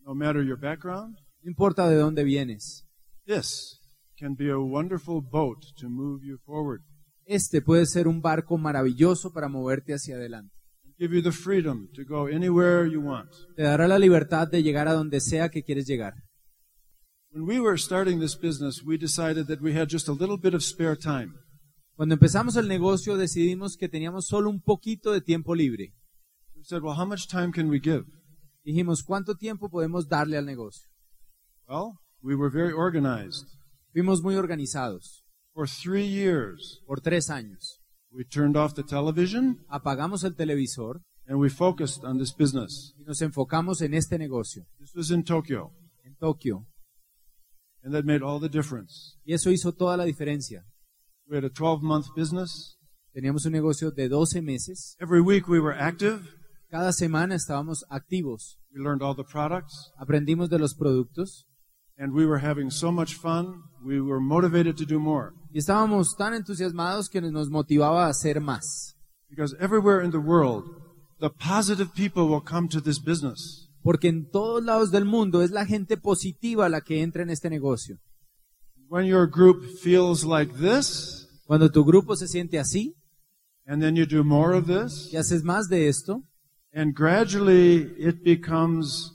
no 0.06 0.16
matter 0.16 0.44
your 0.44 0.58
background, 0.58 1.18
no 1.44 1.50
importa 1.50 1.88
de 1.90 1.98
dónde 1.98 2.24
vienes. 2.24 2.86
this 3.26 3.80
can 4.18 4.36
be 4.36 4.50
a 4.50 4.58
wonderful 4.58 5.22
boat 5.22 5.64
to 5.78 5.90
move 5.90 6.24
you 6.24 6.38
forward. 6.46 6.82
Este 7.26 7.62
puede 7.62 7.86
ser 7.86 8.08
un 8.08 8.22
barco 8.22 8.58
maravilloso 8.58 9.34
para 9.34 9.50
moverte 9.50 9.94
hacia 9.94 10.16
adelante. 10.16 10.54
Give 10.98 11.14
you 11.14 11.22
the 11.22 11.32
freedom 11.32 11.90
to 11.94 12.04
go 12.04 12.28
anywhere 12.28 12.90
you 12.90 13.02
want. 13.02 13.30
Te 13.56 13.64
dará 13.64 13.88
la 13.88 14.00
libertad 14.00 14.48
de 14.48 14.64
llegar 14.64 14.88
a 14.88 14.94
donde 14.94 15.20
sea 15.20 15.50
que 15.50 15.64
quieres 15.64 15.86
llegar. 15.86 16.14
When 17.32 17.46
we 17.46 17.60
were 17.60 17.78
starting 17.78 18.20
this 18.20 18.36
business, 18.36 18.82
we 18.84 18.98
decided 18.98 19.48
that 19.48 19.62
we 19.62 19.78
had 19.78 19.90
just 19.90 20.08
a 20.08 20.14
little 20.14 20.38
bit 20.38 20.54
of 20.54 20.64
spare 20.64 20.96
time. 20.96 21.34
Cuando 21.96 22.16
empezamos 22.16 22.56
el 22.56 22.68
negocio 22.68 23.18
decidimos 23.18 23.76
que 23.76 23.90
teníamos 23.90 24.26
solo 24.26 24.50
un 24.50 24.62
poquito 24.62 25.12
de 25.12 25.22
tiempo 25.22 25.54
libre. 25.54 25.94
Said, 26.70 26.84
well, 26.84 26.96
how 26.96 27.06
much 27.06 27.30
time 27.30 27.54
can 27.54 27.70
we 27.70 27.80
give? 27.80 28.04
Dijimos, 28.66 29.02
¿cuánto 29.02 29.36
tiempo 29.36 29.70
podemos 29.70 30.10
darle 30.10 30.38
al 30.38 30.46
negocio? 30.46 30.90
Well, 31.66 31.94
we 32.22 32.36
were 32.36 32.50
very 32.50 32.74
organized. 32.74 33.46
Fuimos 33.94 34.22
muy 34.22 34.36
organizados. 34.36 35.24
For 35.54 35.66
three 35.66 36.06
years, 36.06 36.82
Por 36.86 37.00
tres 37.00 37.30
años. 37.30 37.80
we 38.12 38.26
turned 38.26 38.58
off 38.58 38.74
the 38.76 38.84
television 38.84 39.60
Apagamos 39.72 40.26
el 40.26 40.32
televisor 40.36 41.00
and 41.26 41.40
we 41.40 41.50
focused 41.50 42.04
on 42.04 42.18
this 42.18 42.34
business. 42.34 42.94
y 43.00 43.04
nos 43.06 43.22
enfocamos 43.22 43.82
en 43.82 43.94
este 43.94 44.18
negocio, 44.18 44.66
This 44.78 44.94
was 44.94 45.10
in 45.10 45.24
Tokyo, 45.24 45.72
en 46.04 46.16
Tokio. 46.20 46.66
and 47.82 47.94
that 47.94 48.04
made 48.04 48.22
all 48.22 48.42
the 48.42 48.50
difference. 48.50 49.16
Y 49.26 49.34
eso 49.34 49.50
hizo 49.52 49.72
toda 49.72 49.96
la 49.96 50.04
diferencia. 50.04 50.66
We 51.30 51.38
had 51.38 51.46
a 51.46 51.50
12 51.50 51.82
month 51.82 52.08
business. 52.14 52.78
Teníamos 53.14 53.46
un 53.46 53.54
negocio 53.54 53.90
de 53.90 54.10
12 54.10 54.42
meses. 54.42 54.98
Every 55.00 55.22
week 55.22 55.48
we 55.48 55.62
were 55.62 55.74
active. 55.74 56.28
Cada 56.70 56.92
semana 56.92 57.36
estábamos 57.36 57.86
activos. 57.90 58.60
We 58.74 58.82
learned 58.82 59.02
all 59.02 59.16
the 59.16 59.24
products, 59.24 59.92
Aprendimos 59.98 60.50
de 60.50 60.60
los 60.60 60.74
productos 60.76 61.46
and 61.98 62.14
we 62.14 62.26
were 62.26 62.40
having 62.40 62.70
so 62.70 62.92
much 62.92 63.16
fun. 63.16 63.64
We 63.84 64.00
were 64.00 64.20
motivated 64.20 64.78
to 64.78 64.86
do 64.86 65.00
more. 65.00 65.32
y 65.52 65.60
estábamos 65.60 66.16
tan 66.18 66.34
entusiasmados 66.34 67.10
que 67.10 67.22
nos 67.22 67.50
motivaba 67.50 68.06
a 68.06 68.10
hacer 68.10 68.40
más. 68.42 68.96
Because 69.30 69.56
everywhere 69.60 70.04
in 70.04 70.12
the 70.12 70.20
world, 70.20 70.66
the 71.20 71.30
positive 71.30 71.94
people 71.96 72.28
will 72.28 72.42
come 72.42 72.68
to 72.70 72.82
this 72.82 73.00
business. 73.00 73.70
Porque 73.82 74.10
en 74.10 74.30
todos 74.30 74.64
lados 74.64 74.92
del 74.92 75.06
mundo 75.06 75.42
es 75.42 75.52
la 75.52 75.66
gente 75.66 75.98
positiva 75.98 76.70
la 76.70 76.82
que 76.82 77.02
entra 77.02 77.24
en 77.24 77.30
este 77.30 77.50
negocio. 77.50 77.98
When 78.90 79.06
your 79.06 79.26
group 79.28 79.64
feels 79.82 80.24
like 80.24 80.54
this, 80.54 81.28
Cuando 81.46 81.72
tu 81.72 81.86
grupo 81.86 82.16
se 82.18 82.28
siente 82.28 82.60
así 82.60 82.94
and 83.66 83.82
then 83.82 83.96
you 83.96 84.06
do 84.06 84.24
more 84.24 84.58
of 84.58 84.68
this, 84.68 85.12
y 85.14 85.18
haces 85.18 85.44
más 85.44 85.68
de 85.70 85.88
esto 85.88 86.24
and 86.78 86.94
gradually 86.94 87.92
it 87.98 88.24
becomes 88.24 89.12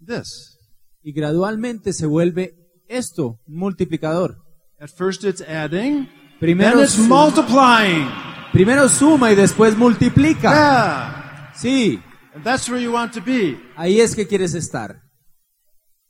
this. 0.00 0.56
y 1.02 1.12
gradualmente 1.12 1.92
se 1.92 2.06
vuelve 2.06 2.54
esto, 2.88 3.38
un 3.46 3.56
multiplicador. 3.56 4.36
At 4.80 4.90
first 4.90 5.24
it's 5.24 5.42
adding, 5.42 6.08
Primero, 6.40 6.76
then 6.76 6.84
it's 6.84 6.94
su- 6.94 7.06
multiplying. 7.08 8.08
primero 8.52 8.88
suma 8.88 9.30
y 9.30 9.34
después 9.34 9.76
multiplica. 9.76 10.50
Yeah. 10.50 11.52
Sí, 11.54 12.00
And 12.34 12.44
that's 12.44 12.68
where 12.68 12.80
you 12.82 12.92
want 12.92 13.12
to 13.14 13.20
be. 13.20 13.58
ahí 13.76 14.00
es 14.00 14.14
que 14.14 14.26
quieres 14.26 14.54
estar. 14.54 15.02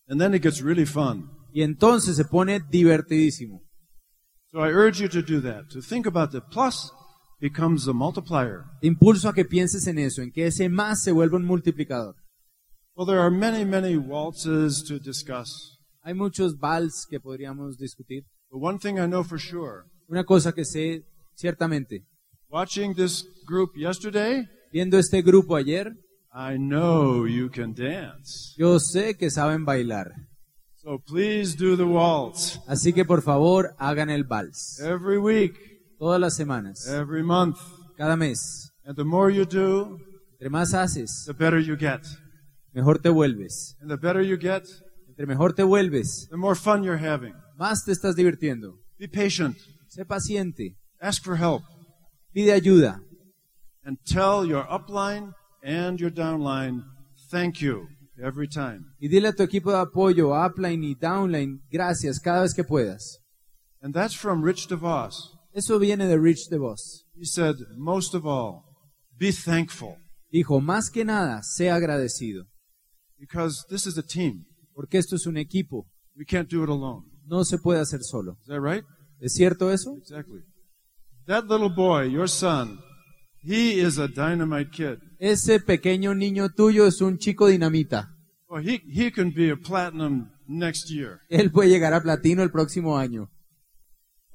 And 0.09 0.21
then 0.21 0.35
it 0.35 0.43
gets 0.43 0.61
really 0.63 0.87
fun. 0.87 1.31
Y 1.53 1.63
entonces 1.63 2.17
se 2.17 2.25
pone 2.25 2.61
divertidísimo. 2.71 3.63
So 4.53 4.61
I 4.65 4.71
urge 4.73 5.01
you 5.01 5.09
to 5.09 5.23
do 5.23 5.41
that, 5.43 5.69
to 5.71 5.81
think 5.83 6.07
about 6.07 6.31
the 6.31 6.41
plus 6.41 6.93
becomes 7.41 7.85
the 7.85 7.93
multiplier. 7.93 8.65
Impulso 8.83 9.29
a 9.29 9.33
que 9.35 9.45
pienses 9.45 9.87
en 9.87 9.99
eso, 9.99 10.23
en 10.23 10.31
que 10.33 10.47
ese 10.47 10.69
más 10.69 11.03
se 11.03 11.13
vuelva 11.13 11.37
un 11.37 11.45
multiplicador. 11.45 12.15
Well, 12.97 13.07
there 13.07 13.21
are 13.21 13.31
many, 13.31 13.65
many 13.65 13.97
waltzes 13.97 14.83
to 14.89 14.99
discuss. 14.99 15.79
Hay 16.03 16.15
muchos 16.15 16.59
vals 16.59 17.07
que 17.09 17.21
podríamos 17.21 17.77
discutir. 17.79 18.25
But 18.51 18.61
one 18.63 18.79
thing 18.79 18.95
I 18.99 19.07
know 19.07 19.23
for 19.23 19.39
sure, 19.39 19.85
Una 20.09 20.25
cosa 20.25 20.53
que 20.53 20.65
sé 20.65 21.05
ciertamente, 21.35 22.05
watching 22.49 22.95
this 22.95 23.25
group 23.47 23.77
yesterday, 23.77 24.49
viendo 24.73 24.99
este 24.99 25.21
grupo 25.23 25.55
ayer, 25.55 25.93
I 26.33 26.57
know 26.57 27.27
you 27.27 27.51
can 27.51 27.75
dance. 27.75 28.55
yo 28.57 28.79
sé 28.81 29.17
que 29.17 29.31
saben 29.31 29.65
bailar. 29.65 30.11
So 30.77 30.99
please 30.99 31.57
do 31.57 31.77
the 31.77 31.83
waltz 31.85 32.59
Así 32.67 32.93
que 32.95 33.05
por 33.05 33.21
favor 33.23 33.75
hagan 33.79 34.09
el 34.11 34.25
vals. 34.25 34.81
every 34.81 35.19
week, 35.19 35.55
Todas 35.99 36.21
las 36.21 36.35
semanas, 36.37 36.87
every 36.89 37.23
month. 37.23 37.59
cada 37.97 38.17
mes. 38.17 38.71
And 38.85 38.97
the 38.97 39.05
more 39.05 39.31
you 39.33 39.45
do, 39.45 39.99
Entre 40.35 40.49
más 40.51 40.73
haces, 40.73 41.25
the 41.27 41.33
better 41.33 41.59
you 41.59 41.77
get. 41.77 42.07
mejor 42.73 42.99
te 42.99 43.09
vuelves. 43.11 43.77
And 43.81 43.91
the 43.91 43.97
better 43.97 44.23
you 44.23 44.37
get, 44.39 44.65
Entre 45.09 45.27
mejor 45.27 45.53
te 45.55 45.63
vuelves, 45.65 46.29
the 46.31 46.37
more 46.37 46.55
fun 46.55 46.83
you're 46.85 46.99
having. 46.99 47.35
más 47.59 47.85
te 47.85 47.93
estás 47.93 48.15
divirtiendo. 48.15 48.79
Be 48.99 49.09
patient. 49.09 49.57
Sé 49.89 50.05
paciente, 50.07 50.77
Ask 51.01 51.23
for 51.25 51.37
help. 51.37 51.63
pide 52.33 52.53
ayuda 52.53 53.01
And 53.85 53.97
tell 54.05 54.45
your 54.47 54.65
upline 54.69 55.33
and 55.65 55.99
your 55.99 56.11
downline, 56.11 56.85
thank 57.31 57.61
you 57.61 57.89
every 58.23 58.47
time. 58.49 58.85
y 59.01 59.09
dile 59.09 59.29
a 59.29 59.33
tu 59.33 59.43
equipo 59.43 59.73
de 59.73 59.79
apoyo, 59.79 60.33
upline 60.35 60.85
y 60.85 60.95
downline, 60.95 61.61
gracias 61.71 62.21
cada 62.21 62.43
vez 62.43 62.55
que 62.55 62.63
puedas. 62.65 63.19
And 63.83 63.93
that's 63.95 64.15
from 64.15 64.43
Rich 64.43 64.69
DeVos. 64.69 65.35
Eso 65.59 65.79
viene 65.81 66.07
de 66.07 66.17
Rich 66.17 66.49
DeVos. 66.51 67.05
He 67.17 67.25
said, 67.25 67.57
most 67.77 68.15
of 68.15 68.25
all, 68.25 68.63
be 69.19 69.33
thankful 69.33 69.97
Dijo, 70.31 70.61
más 70.61 70.89
que 70.89 71.05
nada, 71.05 71.43
sé 71.43 71.69
agradecido, 71.69 72.45
because 73.19 73.65
this 73.69 73.87
is 73.87 73.99
a 73.99 74.03
team. 74.05 74.45
porque 74.73 74.99
esto 74.99 75.17
es 75.17 75.27
un 75.27 75.37
equipo, 75.37 75.87
We 76.15 76.25
can't 76.25 76.49
do 76.49 76.63
it 76.63 76.69
alone. 76.71 77.07
no 77.27 77.45
se 77.45 77.59
puede 77.59 77.81
hacer 77.81 78.03
solo. 78.05 78.37
Is 78.43 78.47
that 78.47 78.61
right? 78.61 78.85
¿Es 79.21 79.33
cierto 79.35 79.73
eso? 79.73 79.97
Exactly. 79.97 80.43
That 81.27 81.47
little 81.49 81.71
boy, 81.75 82.09
your 82.09 82.29
son, 82.29 82.79
he 83.43 83.81
is 83.81 83.99
a 83.99 84.07
dynamite 84.07 84.71
kid. 84.71 84.99
Ese 85.19 85.59
pequeño 85.59 86.15
niño 86.15 86.51
tuyo 86.51 86.87
es 86.87 87.01
un 87.01 87.19
chico 87.19 87.49
dinamita. 87.49 88.15
Well, 88.49 88.63
he, 88.65 88.81
he 88.89 89.11
can 89.11 89.33
be 89.35 89.51
a 89.51 89.57
platinum 89.57 90.31
next 90.47 90.89
year. 90.89 91.19
Él 91.29 91.51
puede 91.51 91.69
llegar 91.69 91.95
a 91.95 92.01
platino 92.01 92.45
el 92.45 92.51
próximo 92.53 92.97
año. 92.97 93.29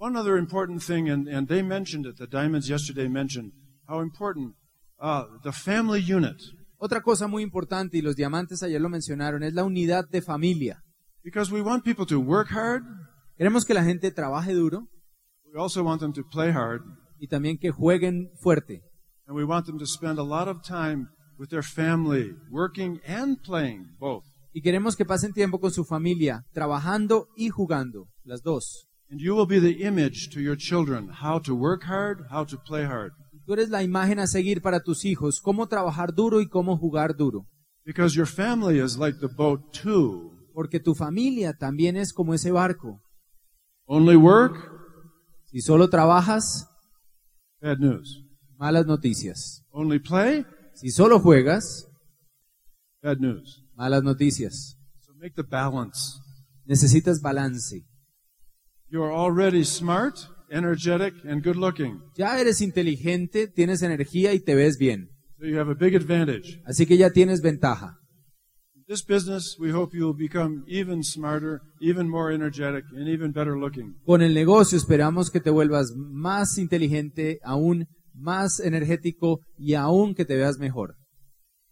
One 0.03 0.17
other 0.17 0.37
important 0.37 0.83
thing, 0.83 1.09
and, 1.09 1.29
and 1.29 1.47
they 1.47 1.63
mentioned 1.63 2.05
it, 2.05 2.17
the 2.17 2.27
Diamonds 2.27 2.67
yesterday 2.67 3.07
mentioned 3.07 3.53
how 3.87 4.01
important 4.01 4.53
uh, 4.99 5.23
the 5.45 5.53
family 5.53 6.01
unit. 6.01 6.35
Otra 6.77 7.01
cosa 7.01 7.25
muy 7.29 7.41
importante, 7.41 7.99
y 7.99 8.01
los 8.01 8.17
diamantes 8.17 8.63
ayer 8.63 8.81
lo 8.81 8.89
mencionaron, 8.89 9.43
es 9.43 9.53
la 9.53 9.63
unidad 9.63 10.03
de 10.09 10.21
familia. 10.21 10.83
Because 11.23 11.53
we 11.53 11.61
want 11.61 11.85
people 11.85 12.05
to 12.05 12.19
work 12.19 12.49
hard, 12.51 12.83
Queremos 13.37 13.63
que 13.63 13.73
la 13.73 13.85
gente 13.85 14.11
trabaje 14.11 14.53
duro 14.53 14.89
we 15.53 15.57
also 15.57 15.81
want 15.85 16.01
them 16.01 16.11
to 16.11 16.23
play 16.29 16.51
hard, 16.51 16.81
y 17.17 17.27
también 17.27 17.57
que 17.57 17.71
jueguen 17.71 18.29
fuerte. 18.41 18.81
and 19.25 19.37
we 19.37 19.45
want 19.45 19.65
them 19.65 19.79
to 19.79 19.85
spend 19.85 20.19
a 20.19 20.23
lot 20.23 20.49
of 20.49 20.61
time 20.67 21.07
with 21.39 21.47
their 21.47 21.63
family, 21.63 22.35
working 22.51 22.99
and 23.07 23.37
playing, 23.41 23.95
both. 23.99 24.25
Y 24.51 24.61
queremos 24.61 24.97
que 24.97 25.05
pasen 25.05 25.31
tiempo 25.31 25.61
con 25.61 25.71
su 25.71 25.85
familia, 25.85 26.43
trabajando 26.51 27.29
y 27.37 27.47
jugando, 27.47 28.09
las 28.25 28.41
dos. 28.41 28.89
And 29.09 29.19
you 29.21 29.35
will 29.35 29.45
be 29.47 29.59
the 29.59 29.83
image 29.85 30.29
to 30.33 30.39
your 30.41 30.55
children 30.57 31.09
how 31.09 31.39
to 31.41 31.53
work 31.55 31.83
hard, 31.83 32.25
how 32.31 32.43
to 32.45 32.57
play 32.57 32.83
hard. 32.85 33.11
Tú 33.45 33.53
eres 33.53 33.69
la 33.69 33.83
imagen 33.83 34.19
a 34.19 34.27
seguir 34.27 34.61
para 34.61 34.79
tus 34.81 35.03
hijos, 35.05 35.41
cómo 35.41 35.67
trabajar 35.67 36.13
duro 36.15 36.39
y 36.41 36.47
cómo 36.47 36.77
jugar 36.77 37.15
duro. 37.15 37.45
Because 37.85 38.15
your 38.15 38.25
family 38.27 38.79
is 38.79 38.97
like 38.97 39.19
the 39.19 39.27
boat 39.27 39.59
too. 39.73 40.31
Porque 40.53 40.79
tu 40.79 40.95
familia 40.95 41.53
también 41.53 41.97
es 41.97 42.13
como 42.13 42.33
ese 42.33 42.51
barco. 42.51 43.01
Only 43.85 44.15
work, 44.15 44.71
Si 45.51 45.61
solo 45.61 45.89
trabajas, 45.89 46.67
bad 47.61 47.79
news. 47.79 48.23
malas 48.57 48.85
noticias. 48.87 49.63
Only 49.71 49.99
play, 49.99 50.45
Si 50.73 50.89
solo 50.89 51.19
juegas, 51.19 51.85
bad 53.03 53.19
news. 53.19 53.61
malas 53.75 54.01
noticias. 54.03 54.77
So 55.01 55.13
make 55.15 55.35
the 55.35 55.43
balance. 55.43 56.17
Necesitas 56.65 57.21
balance. 57.21 57.83
You 58.93 59.01
are 59.01 59.11
already 59.11 59.63
smart, 59.63 60.19
energetic, 60.51 61.15
and 61.25 61.43
good 61.43 61.55
looking. 61.55 61.99
Ya 62.15 62.39
eres 62.39 62.61
inteligente, 62.61 63.47
tienes 63.47 63.81
energía 63.81 64.33
y 64.35 64.39
te 64.39 64.53
ves 64.53 64.77
bien. 64.77 65.09
So 65.39 65.47
you 65.47 65.57
have 65.57 65.71
a 65.71 65.73
big 65.73 65.95
advantage. 65.95 66.61
Así 66.63 66.85
que 66.85 66.95
ya 66.95 67.09
tienes 67.09 67.41
ventaja. 67.41 67.97
In 68.75 68.83
this 68.87 69.03
business, 69.03 69.57
we 69.59 69.71
hope 69.71 69.97
you 69.97 70.05
will 70.05 70.15
become 70.15 70.63
even 70.67 71.03
smarter, 71.03 71.61
even 71.81 72.07
more 72.07 72.31
energetic, 72.31 72.83
and 72.95 73.07
even 73.07 73.31
better 73.31 73.57
looking. 73.57 73.95
Con 74.05 74.21
el 74.21 74.35
negocio 74.35 74.77
esperamos 74.77 75.31
que 75.31 75.39
te 75.39 75.49
vuelvas 75.49 75.91
más 75.97 76.59
inteligente, 76.59 77.39
aún 77.43 77.87
más 78.13 78.59
energético 78.59 79.39
y 79.57 79.73
aún 79.73 80.13
que 80.13 80.23
te 80.23 80.35
veas 80.35 80.59
mejor. 80.59 80.97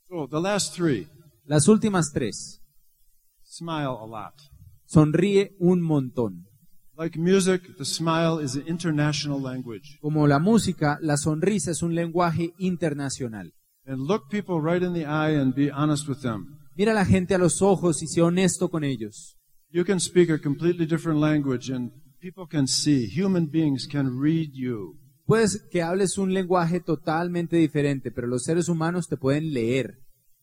So 0.09 0.27
the 0.27 0.41
last 0.41 0.75
three, 0.75 1.07
Las 1.45 1.67
últimas 1.67 2.11
tres. 2.11 2.61
smile 3.43 3.95
a 4.01 4.07
lot. 4.07 4.33
Sonríe 4.85 5.51
un 5.59 5.83
montón. 5.83 6.47
Like 7.01 7.17
music, 7.17 7.63
the 7.79 7.83
smile 7.83 8.37
is 8.37 8.55
an 8.55 8.67
international 8.67 9.41
language. 9.41 9.97
Como 10.01 10.27
la 10.27 10.37
música, 10.37 10.99
la 11.01 11.17
sonrisa 11.17 11.71
es 11.71 11.81
un 11.81 11.95
lenguaje 11.95 12.53
internacional. 12.59 13.55
And 13.87 14.05
look 14.05 14.29
people 14.29 14.61
right 14.61 14.83
in 14.83 14.93
the 14.93 15.07
eye 15.07 15.35
and 15.35 15.55
be 15.55 15.71
honest 15.71 16.07
with 16.07 16.19
them. 16.21 16.59
Mira 16.77 16.91
a 16.91 16.93
la 16.93 17.05
gente 17.05 17.33
a 17.33 17.39
los 17.39 17.63
ojos 17.63 18.03
y 18.03 18.07
sé 18.07 18.21
honesto 18.21 18.69
con 18.69 18.83
ellos. 18.83 19.35
You 19.71 19.83
can 19.83 19.99
speak 19.99 20.29
a 20.29 20.37
completely 20.37 20.85
different 20.85 21.19
language 21.19 21.73
and 21.73 21.91
people 22.19 22.45
can 22.47 22.67
see. 22.67 23.09
Human 23.19 23.49
beings 23.49 23.87
can 23.91 24.21
read 24.21 24.51
you. 24.53 24.99
Puedes 25.25 25.67
que 25.71 25.81
hables 25.81 26.19
un 26.19 26.35
lenguaje 26.35 26.81
totalmente 26.81 27.55
diferente, 27.55 28.11
pero 28.11 28.27
los 28.27 28.43
seres 28.43 28.69
humanos 28.69 29.07
te 29.07 29.17
pueden 29.17 29.55
leer. 29.55 29.97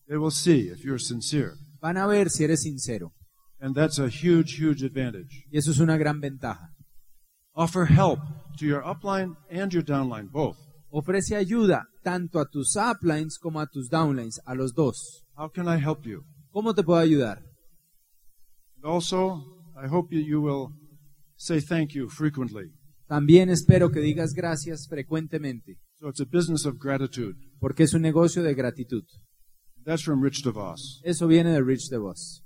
They 0.09 0.17
will 0.17 0.33
see 0.33 0.69
if 0.69 0.83
you're 0.83 0.99
sincere. 0.99 1.53
Van 1.79 1.95
a 1.95 2.05
ver 2.05 2.29
si 2.29 2.43
eres 2.43 2.63
sincero. 2.63 3.13
And 3.61 3.75
that's 3.75 3.99
a 3.99 4.07
huge, 4.07 4.57
huge 4.57 4.83
advantage. 4.83 5.45
Y 5.51 5.57
eso 5.57 5.71
es 5.71 5.79
una 5.79 5.97
gran 5.97 6.21
ventaja. 6.21 6.69
Offer 7.55 7.85
help 7.87 8.19
to 8.57 8.65
your 8.65 8.81
upline 8.83 9.35
and 9.51 9.71
your 9.73 9.83
downline, 9.83 10.29
both. 10.31 10.57
Ofrece 10.91 11.35
ayuda 11.35 11.85
tanto 12.03 12.39
a 12.39 12.45
tus 12.49 12.75
uplines 12.77 13.37
como 13.37 13.59
a 13.59 13.67
tus 13.67 13.89
downlines, 13.89 14.39
a 14.45 14.55
los 14.55 14.73
dos. 14.73 15.25
How 15.35 15.49
can 15.49 15.67
I 15.67 15.77
help 15.77 16.05
you? 16.05 16.23
¿Cómo 16.51 16.73
te 16.73 16.83
puedo 16.83 16.99
ayudar? 16.99 17.43
And 18.77 18.85
also, 18.85 19.43
I 19.75 19.87
hope 19.87 20.11
you 20.15 20.41
will 20.41 20.69
say 21.35 21.59
thank 21.59 21.91
you 21.93 22.07
frequently. 22.09 22.71
También 23.07 23.49
espero 23.49 23.89
que 23.91 23.99
digas 23.99 24.33
gracias 24.33 24.87
frecuentemente, 24.87 25.77
So 25.99 26.07
it's 26.07 26.21
a 26.21 26.25
business 26.25 26.65
of 26.65 26.77
gratitude. 26.79 27.35
porque 27.59 27.83
es 27.83 27.93
un 27.93 28.01
negocio 28.01 28.41
de 28.41 28.53
gratitud. 28.53 29.03
That's 29.83 30.03
from 30.03 30.21
Rich 30.23 30.43
DeVos. 30.43 31.01
Eso 31.03 31.27
viene 31.27 31.51
de 31.51 31.61
Rich 31.61 31.89
DeVos. 31.89 32.43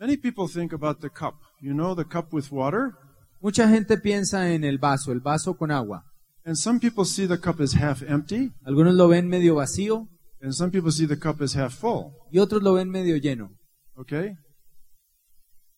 Many 0.00 0.16
people 0.16 0.48
think 0.48 0.72
about 0.72 1.00
the 1.00 1.08
cup. 1.10 1.34
You 1.60 1.72
know, 1.74 1.94
the 1.94 2.04
cup 2.04 2.32
with 2.32 2.50
water? 2.50 2.92
Mucha 3.40 3.68
gente 3.68 3.96
piensa 3.98 4.52
en 4.52 4.64
el 4.64 4.78
vaso, 4.78 5.12
el 5.12 5.20
vaso 5.20 5.54
con 5.56 5.70
agua. 5.70 6.02
And 6.44 6.56
some 6.56 6.78
people 6.80 7.04
see 7.04 7.26
the 7.26 7.38
cup 7.38 7.60
as 7.60 7.72
half 7.74 8.02
empty, 8.02 8.50
Algunos 8.66 8.94
lo 8.94 9.08
ven 9.08 9.28
medio 9.28 9.54
vacío 9.56 10.08
and 10.42 10.52
some 10.54 10.70
people 10.70 10.90
see 10.92 11.06
the 11.06 11.16
cup 11.18 11.40
as 11.40 11.54
half 11.54 11.72
full. 11.72 12.12
y 12.30 12.38
otros 12.38 12.62
lo 12.62 12.74
ven 12.74 12.90
medio 12.90 13.16
lleno. 13.16 13.50
Okay? 13.96 14.34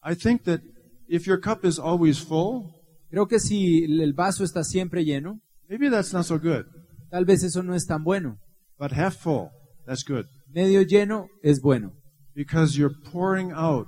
I 0.03 0.15
think 0.15 0.43
that 0.45 0.61
if 1.09 1.27
your 1.27 1.39
cup 1.41 1.65
is 1.65 1.79
always 1.79 2.19
full, 2.19 2.73
Creo 3.11 3.29
que 3.29 3.39
si 3.39 3.85
el 3.85 4.13
vaso 4.13 4.43
está 4.43 4.65
siempre 4.65 5.05
lleno, 5.05 5.41
maybe 5.69 5.89
that's 5.89 6.13
not 6.13 6.25
so 6.25 6.39
good. 6.39 6.65
tal 7.11 7.25
vez 7.25 7.45
eso 7.45 7.63
no 7.63 7.75
es 7.75 7.87
tan 7.87 8.03
bueno. 8.03 8.39
But 8.79 8.93
half 8.93 9.17
full, 9.17 9.51
that's 9.87 10.03
good. 10.05 10.27
Medio 10.53 10.83
lleno 10.83 11.29
es 11.45 11.61
bueno, 11.61 11.93
Because 12.35 12.77
you're 12.77 12.95
pouring 13.13 13.53
out 13.53 13.87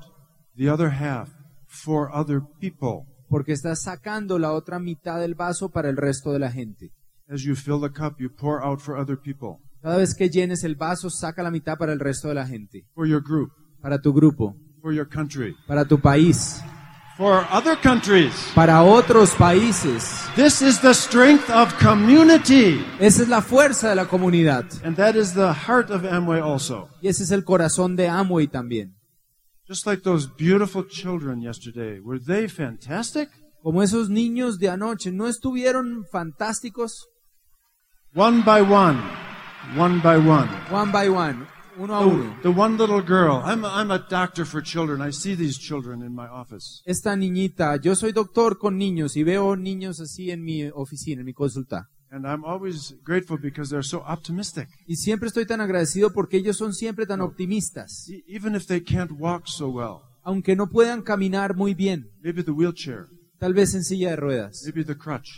the 0.59 0.69
other 0.71 0.91
half 0.91 1.29
for 1.67 2.11
other 2.15 2.43
people. 2.61 3.07
porque 3.31 3.53
estás 3.53 3.83
sacando 3.83 4.39
la 4.39 4.53
otra 4.53 4.79
mitad 4.79 5.21
del 5.21 5.35
vaso 5.35 5.69
para 5.71 5.89
el 5.91 5.97
resto 5.97 6.33
de 6.33 6.39
la 6.39 6.51
gente. 6.51 6.91
As 7.31 7.43
you 7.43 7.55
fill 7.55 7.79
the 7.81 7.91
cup, 7.91 8.19
you 8.19 8.31
pour 8.31 8.63
out 8.65 8.81
for 8.81 8.97
other 8.99 9.17
people, 9.19 9.59
Cada 9.83 9.97
vez 9.99 10.15
que 10.15 10.29
llenes 10.31 10.65
el 10.65 10.75
vaso, 10.77 11.09
saca 11.11 11.43
la 11.43 11.51
mitad 11.51 11.77
para 11.79 11.93
el 11.93 12.01
resto 12.01 12.29
de 12.29 12.35
la 12.35 12.47
gente, 12.47 12.85
for 12.95 13.07
your 13.07 13.23
group, 13.23 13.51
para 13.83 14.01
tu 14.01 14.13
grupo, 14.15 14.57
for 14.83 14.93
your 14.95 15.07
country, 15.09 15.55
para 15.67 15.85
tu 15.85 15.99
país, 16.01 16.61
for 17.19 17.45
other 17.53 17.77
countries. 17.81 18.33
para 18.55 18.83
otros 18.83 19.35
países. 19.35 20.25
This 20.35 20.63
is 20.63 20.81
the 20.81 20.95
strength 20.95 21.51
of 21.51 21.75
community. 21.79 22.83
Esa 22.99 23.23
es 23.25 23.29
la 23.29 23.43
fuerza 23.43 23.91
de 23.91 23.95
la 23.97 24.07
comunidad 24.07 24.65
And 24.85 24.97
that 24.97 25.15
is 25.17 25.35
the 25.35 25.53
heart 25.53 25.91
of 25.91 26.05
Amway 26.05 26.41
also. 26.41 26.89
y 27.03 27.09
ese 27.09 27.25
es 27.25 27.31
el 27.31 27.45
corazón 27.45 27.95
de 27.95 28.09
Amway 28.09 28.49
también. 28.49 28.95
Just 29.69 29.87
like 29.87 30.03
those 30.03 30.27
beautiful 30.27 30.83
children 30.83 31.43
yesterday. 31.43 32.01
Were 32.01 32.19
they 32.19 32.49
fantastic? 32.49 33.29
Como 33.63 33.83
esos 33.83 34.09
niños 34.09 34.59
de 34.59 34.71
anoche, 34.71 35.13
¿no 35.13 35.29
estuvieron 35.29 36.07
fantásticos? 36.11 37.07
One 38.15 38.43
by 38.43 38.63
one. 38.63 38.99
One 39.77 40.01
by 40.01 40.17
one. 40.17 40.49
One 40.71 40.91
by 40.91 41.11
one, 41.11 41.47
uno 41.77 41.95
a 41.95 42.01
The, 42.01 42.09
uno. 42.09 42.37
the 42.43 42.51
one 42.51 42.79
little 42.79 43.03
girl. 43.03 43.43
I'm 43.45 43.63
a, 43.65 43.69
I'm 43.69 43.91
a 43.91 43.99
doctor 44.09 44.47
for 44.47 44.63
children. 44.63 45.03
I 45.03 45.11
see 45.11 45.35
these 45.35 45.59
children 45.59 46.03
in 46.03 46.15
my 46.15 46.27
office. 46.27 46.81
Esta 46.87 47.15
niñita, 47.15 47.77
yo 47.77 47.95
soy 47.95 48.13
doctor 48.13 48.57
con 48.57 48.79
niños 48.79 49.17
y 49.17 49.23
veo 49.25 49.55
niños 49.57 50.01
así 50.01 50.31
en 50.31 50.43
mi 50.43 50.65
oficina, 50.73 51.21
en 51.21 51.27
mi 51.27 51.35
consulta. 51.35 51.91
And 52.11 52.25
I'm 52.27 52.43
always 52.45 52.95
grateful 53.05 53.37
because 53.39 53.69
they're 53.71 53.83
so 53.87 54.03
optimistic. 54.07 54.69
Y 54.87 54.97
siempre 54.97 55.29
estoy 55.29 55.45
tan 55.47 55.61
agradecido 55.61 56.11
porque 56.13 56.39
ellos 56.39 56.57
son 56.57 56.73
siempre 56.73 57.05
tan 57.07 57.21
optimistas, 57.21 58.09
E- 58.09 58.25
Even 58.27 58.55
if 58.55 58.67
they 58.67 58.81
can't 58.83 59.13
walk 59.19 59.47
so 59.47 59.69
well. 59.69 60.01
aunque 60.23 60.57
no 60.57 60.69
puedan 60.69 61.03
caminar 61.03 61.55
muy 61.55 61.75
bien, 61.75 62.07
Maybe 62.23 62.43
the 62.43 62.51
wheelchair. 62.53 63.07
tal 63.39 63.53
vez 63.53 63.75
en 63.75 63.85
silla 63.85 64.11
de 64.11 64.17
ruedas, 64.17 64.63
Maybe 64.65 64.85
the 64.85 64.97
crutch. 64.97 65.29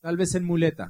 tal 0.00 0.16
vez 0.16 0.34
en 0.34 0.44
muleta. 0.44 0.88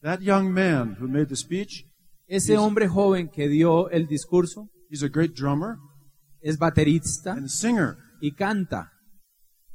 That 0.00 0.20
young 0.20 0.50
man 0.52 0.96
who 0.98 1.06
made 1.06 1.26
the 1.26 1.36
speech, 1.36 1.84
Ese 2.26 2.56
hombre 2.56 2.88
joven 2.88 3.28
que 3.28 3.48
dio 3.48 3.90
el 3.90 4.06
discurso, 4.06 4.70
He's 4.88 5.02
a 5.02 5.08
great 5.08 5.34
drummer 5.36 5.76
es 6.40 6.56
baterista 6.58 7.32
and 7.34 7.48
singer. 7.48 7.96
y 8.22 8.32
canta. 8.32 8.90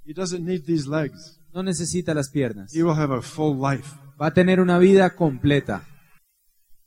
He 0.04 0.14
doesn't 0.14 0.44
need 0.44 0.64
these 0.66 0.88
legs. 0.90 1.40
No 1.54 1.62
necesita 1.62 2.14
las 2.16 2.30
piernas. 2.32 2.74
He 2.74 2.82
will 2.82 2.98
have 2.98 3.14
a 3.14 3.22
full 3.22 3.56
life. 3.60 3.96
Va 4.20 4.28
a 4.28 4.34
tener 4.34 4.60
una 4.60 4.80
vida 4.80 5.16
completa. 5.16 5.86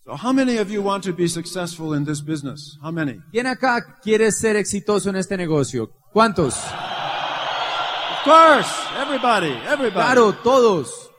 So 0.05 0.17
how 0.17 0.33
many 0.33 0.59
of 0.59 0.71
you 0.71 0.83
want 0.83 1.05
to 1.05 1.13
be 1.13 1.29
successful 1.29 1.95
in 1.95 2.05
this 2.05 2.21
business? 2.21 2.77
How 2.83 2.91
many? 2.91 3.21
¿Quién 3.31 3.47
acá 3.47 4.01
quiere 4.03 4.33
ser 4.33 4.57
exitoso 4.57 5.11
en 5.11 5.17
este 5.17 5.37
negocio? 5.37 5.93
¿Cuántos? 6.13 6.57
Of 6.57 8.25
course, 8.25 8.69
everybody, 9.01 9.53
everybody. 9.69 9.93
Claro, 9.93 10.33
todos. 10.43 11.11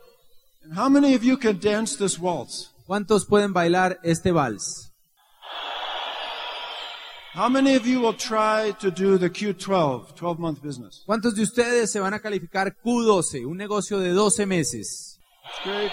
And 0.64 0.78
how 0.78 0.90
many 0.90 1.16
of 1.16 1.24
you 1.24 1.38
can 1.38 1.60
dance 1.60 1.96
this 1.96 2.20
waltz? 2.20 2.72
¿Cuántos 2.86 3.26
pueden 3.26 3.54
bailar 3.54 3.98
este 4.04 4.32
vals? 4.34 4.92
How 7.34 7.48
many 7.48 7.78
of 7.78 7.86
you 7.86 8.02
will 8.02 8.18
try 8.18 8.74
to 8.82 8.92
do 8.92 9.18
the 9.18 9.30
Q12, 9.30 10.16
12 10.16 10.38
month 10.38 10.62
business? 10.62 11.02
¿Cuántos 11.06 11.34
de 11.36 11.44
ustedes 11.44 11.90
se 11.90 12.02
van 12.02 12.14
a 12.14 12.20
calificar 12.20 12.76
Q12, 12.84 13.46
un 13.46 13.56
negocio 13.56 14.00
de 14.00 14.10
12 14.10 14.46
meses? 14.46 15.21
Great. 15.64 15.92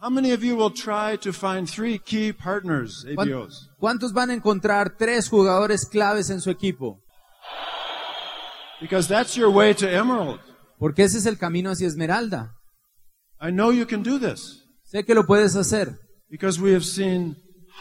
How 0.00 0.08
many 0.10 0.32
of 0.32 0.42
you 0.42 0.56
will 0.56 0.70
try 0.70 1.16
to 1.18 1.32
find 1.32 1.68
three 1.68 1.98
key 1.98 2.32
partners, 2.32 3.04
¿Cuán- 3.14 3.28
ABOs? 3.28 3.68
¿Cuántos 3.78 4.12
van 4.12 4.30
a 4.30 4.34
encontrar 4.34 4.96
tres 4.98 5.28
jugadores 5.28 5.86
claves 5.86 6.30
en 6.30 6.40
su 6.40 6.50
equipo? 6.50 7.02
Because 8.80 9.08
that's 9.08 9.34
your 9.36 9.50
way 9.50 9.74
to 9.74 9.86
emerald. 9.86 10.40
Porque 10.78 11.02
ese 11.04 11.18
es 11.18 11.26
el 11.26 11.36
camino 11.36 11.70
hacia 11.70 11.86
Esmeralda. 11.86 12.54
I 13.40 13.50
know 13.50 13.70
you 13.72 13.86
can 13.86 14.02
do 14.02 14.18
this 14.18 14.62
Sé 14.84 15.04
que 15.04 15.14
lo 15.14 15.24
puedes 15.24 15.54
hacer, 15.54 15.98
because 16.30 16.58
we 16.60 16.72
have 16.72 16.84
seen 16.84 17.36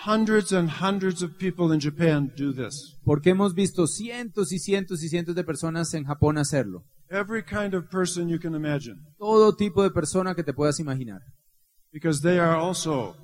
hundreds 0.06 0.52
and 0.54 0.70
hundreds 0.70 1.22
of 1.24 1.38
people 1.38 1.74
in 1.74 1.80
Japan 1.80 2.32
do 2.38 2.54
this. 2.54 2.96
porque 3.06 3.32
hemos 3.32 3.54
visto 3.54 3.88
cientos 3.88 4.52
y 4.52 4.60
cientos 4.60 5.02
y 5.04 5.10
cientos 5.10 5.36
de 5.36 5.44
personas 5.44 5.94
en 5.94 6.04
Japón 6.06 6.38
hacerlo. 6.38 6.84
Every 7.10 7.44
kind 7.44 7.74
of 7.74 7.90
person 7.90 8.28
you 8.30 8.40
can 8.40 8.54
imagine. 8.56 8.98
Todo 9.18 9.56
tipo 9.56 9.82
de 9.84 9.90
persona 9.90 10.36
que 10.36 10.44
te 10.44 10.54
puedas 10.54 10.80
imaginar. 10.80 11.22
Because 11.92 12.22
they 12.22 12.38
are 12.38 12.56
also 12.56 13.16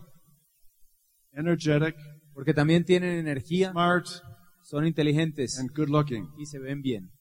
energetic, 1.33 1.95
Porque 2.33 2.53
también 2.53 2.83
tienen 2.83 3.17
energía, 3.19 3.71
smart, 3.71 4.07
son 4.63 4.85
inteligentes 4.85 5.57
and 5.59 5.69
good 5.75 5.89
looking. 5.89 6.27
y 6.37 6.45
se 6.47 6.59
ven 6.59 6.81
bien. 6.81 7.11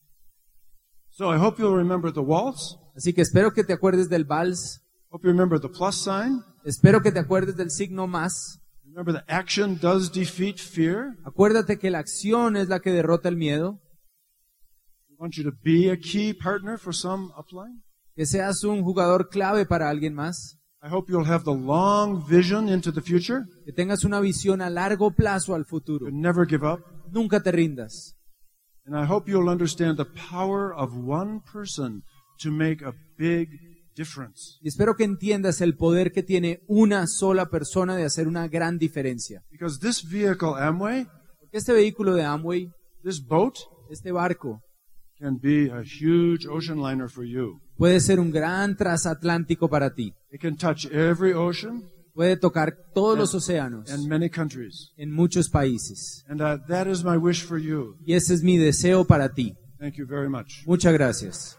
So 1.10 1.32
I 1.32 1.38
hope 1.38 1.60
you'll 1.62 1.76
remember 1.76 2.12
the 2.12 2.20
waltz. 2.20 2.76
Así 2.96 3.12
que 3.12 3.20
espero 3.22 3.52
que 3.52 3.62
te 3.64 3.72
acuerdes 3.72 4.08
del 4.08 4.24
vals, 4.24 4.80
Hope 5.10 5.24
you 5.26 5.30
remember 5.32 5.60
the 5.60 5.68
plus 5.68 5.94
sign. 6.02 6.42
espero 6.64 7.00
que 7.02 7.12
te 7.12 7.20
acuerdes 7.20 7.56
del 7.56 7.70
signo 7.70 8.06
más. 8.08 8.60
Remember 8.84 9.14
that 9.14 9.24
action 9.28 9.78
does 9.80 10.10
defeat 10.10 10.58
fear. 10.58 11.16
Acuérdate 11.24 11.78
que 11.78 11.90
la 11.90 11.98
acción 11.98 12.56
es 12.56 12.68
la 12.68 12.80
que 12.80 12.90
derrota 12.92 13.28
el 13.28 13.36
miedo, 13.36 13.80
want 15.24 15.36
you 15.38 15.42
to 15.44 15.56
be 15.62 15.88
a 15.90 15.96
key 15.96 16.34
partner 16.34 16.76
for 16.76 16.92
some 16.94 17.32
upline. 17.36 17.82
que 18.14 18.26
seas 18.26 18.62
un 18.62 18.82
jugador 18.82 19.28
clave 19.30 19.64
para 19.66 19.88
alguien 19.88 20.14
más, 20.14 20.58
I 20.82 20.88
hope 20.90 21.10
you'll 21.10 21.26
have 21.26 21.44
the 21.44 21.54
long 21.54 22.22
vision 22.28 22.68
into 22.68 22.92
the 22.92 23.00
future 23.00 23.44
que 23.64 23.72
tengas 23.72 24.04
una 24.04 24.20
visión 24.20 24.60
a 24.60 24.68
largo 24.68 25.12
plazo 25.12 25.54
al 25.54 25.64
futuro. 25.64 26.10
never 26.12 26.46
give 26.46 26.62
up. 26.62 26.80
Nunca 27.10 27.42
te 27.42 27.50
rindas. 27.52 28.16
And 28.84 28.94
I 28.94 29.10
hope 29.10 29.30
you'll 29.30 29.48
understand 29.48 29.96
the 29.96 30.04
power 30.30 30.74
of 30.74 30.92
one 30.94 31.40
person 31.40 32.02
to 32.42 32.50
make 32.50 32.84
a 32.84 32.92
big 33.16 33.48
difference. 33.96 34.58
Y 34.60 34.68
espero 34.68 34.94
que 34.94 35.04
entiendas 35.04 35.62
el 35.62 35.74
poder 35.74 36.12
que 36.12 36.22
tiene 36.22 36.60
una 36.66 37.06
sola 37.06 37.48
persona 37.48 37.96
de 37.96 38.04
hacer 38.04 38.28
una 38.28 38.46
gran 38.48 38.76
diferencia. 38.76 39.42
Because 39.50 39.78
this 39.80 40.06
vehicle, 40.06 40.50
Amway, 40.58 41.06
Porque 41.40 41.56
este 41.56 41.72
vehículo 41.72 42.14
de 42.14 42.24
Amway, 42.24 42.70
this 43.02 43.24
boat, 43.24 43.54
este 43.88 44.12
barco, 44.12 44.60
can 45.18 45.38
be 45.38 45.70
a 45.70 45.82
huge 45.82 46.46
ocean 46.46 46.78
liner 46.80 47.08
for 47.08 47.24
you. 47.24 47.60
puede 47.76 48.00
ser 48.00 48.20
un 48.20 48.30
gran 48.30 48.76
transatlántico 48.76 49.68
para 49.68 49.94
ti. 49.94 50.14
It 50.30 50.40
can 50.40 50.56
touch 50.56 50.86
every 50.86 51.32
ocean 51.32 51.84
Puede 52.14 52.36
tocar 52.36 52.76
todos 52.94 53.18
los 53.18 53.34
océanos 53.34 53.90
and 53.90 54.06
many 54.06 54.30
countries. 54.30 54.92
en 54.96 55.10
muchos 55.10 55.48
países. 55.48 56.24
And 56.28 56.40
uh, 56.40 56.58
that 56.68 56.86
is 56.86 57.02
my 57.02 57.16
wish 57.16 57.42
for 57.44 57.58
you. 57.58 57.96
Y 58.06 58.14
ese 58.14 58.32
es 58.34 58.42
mi 58.42 58.56
deseo 58.56 59.04
para 59.04 59.30
ti. 59.34 59.56
Thank 59.80 59.94
you 59.96 60.06
very 60.06 60.28
much. 60.28 60.64
Muchas 60.64 60.92
gracias. 60.92 61.58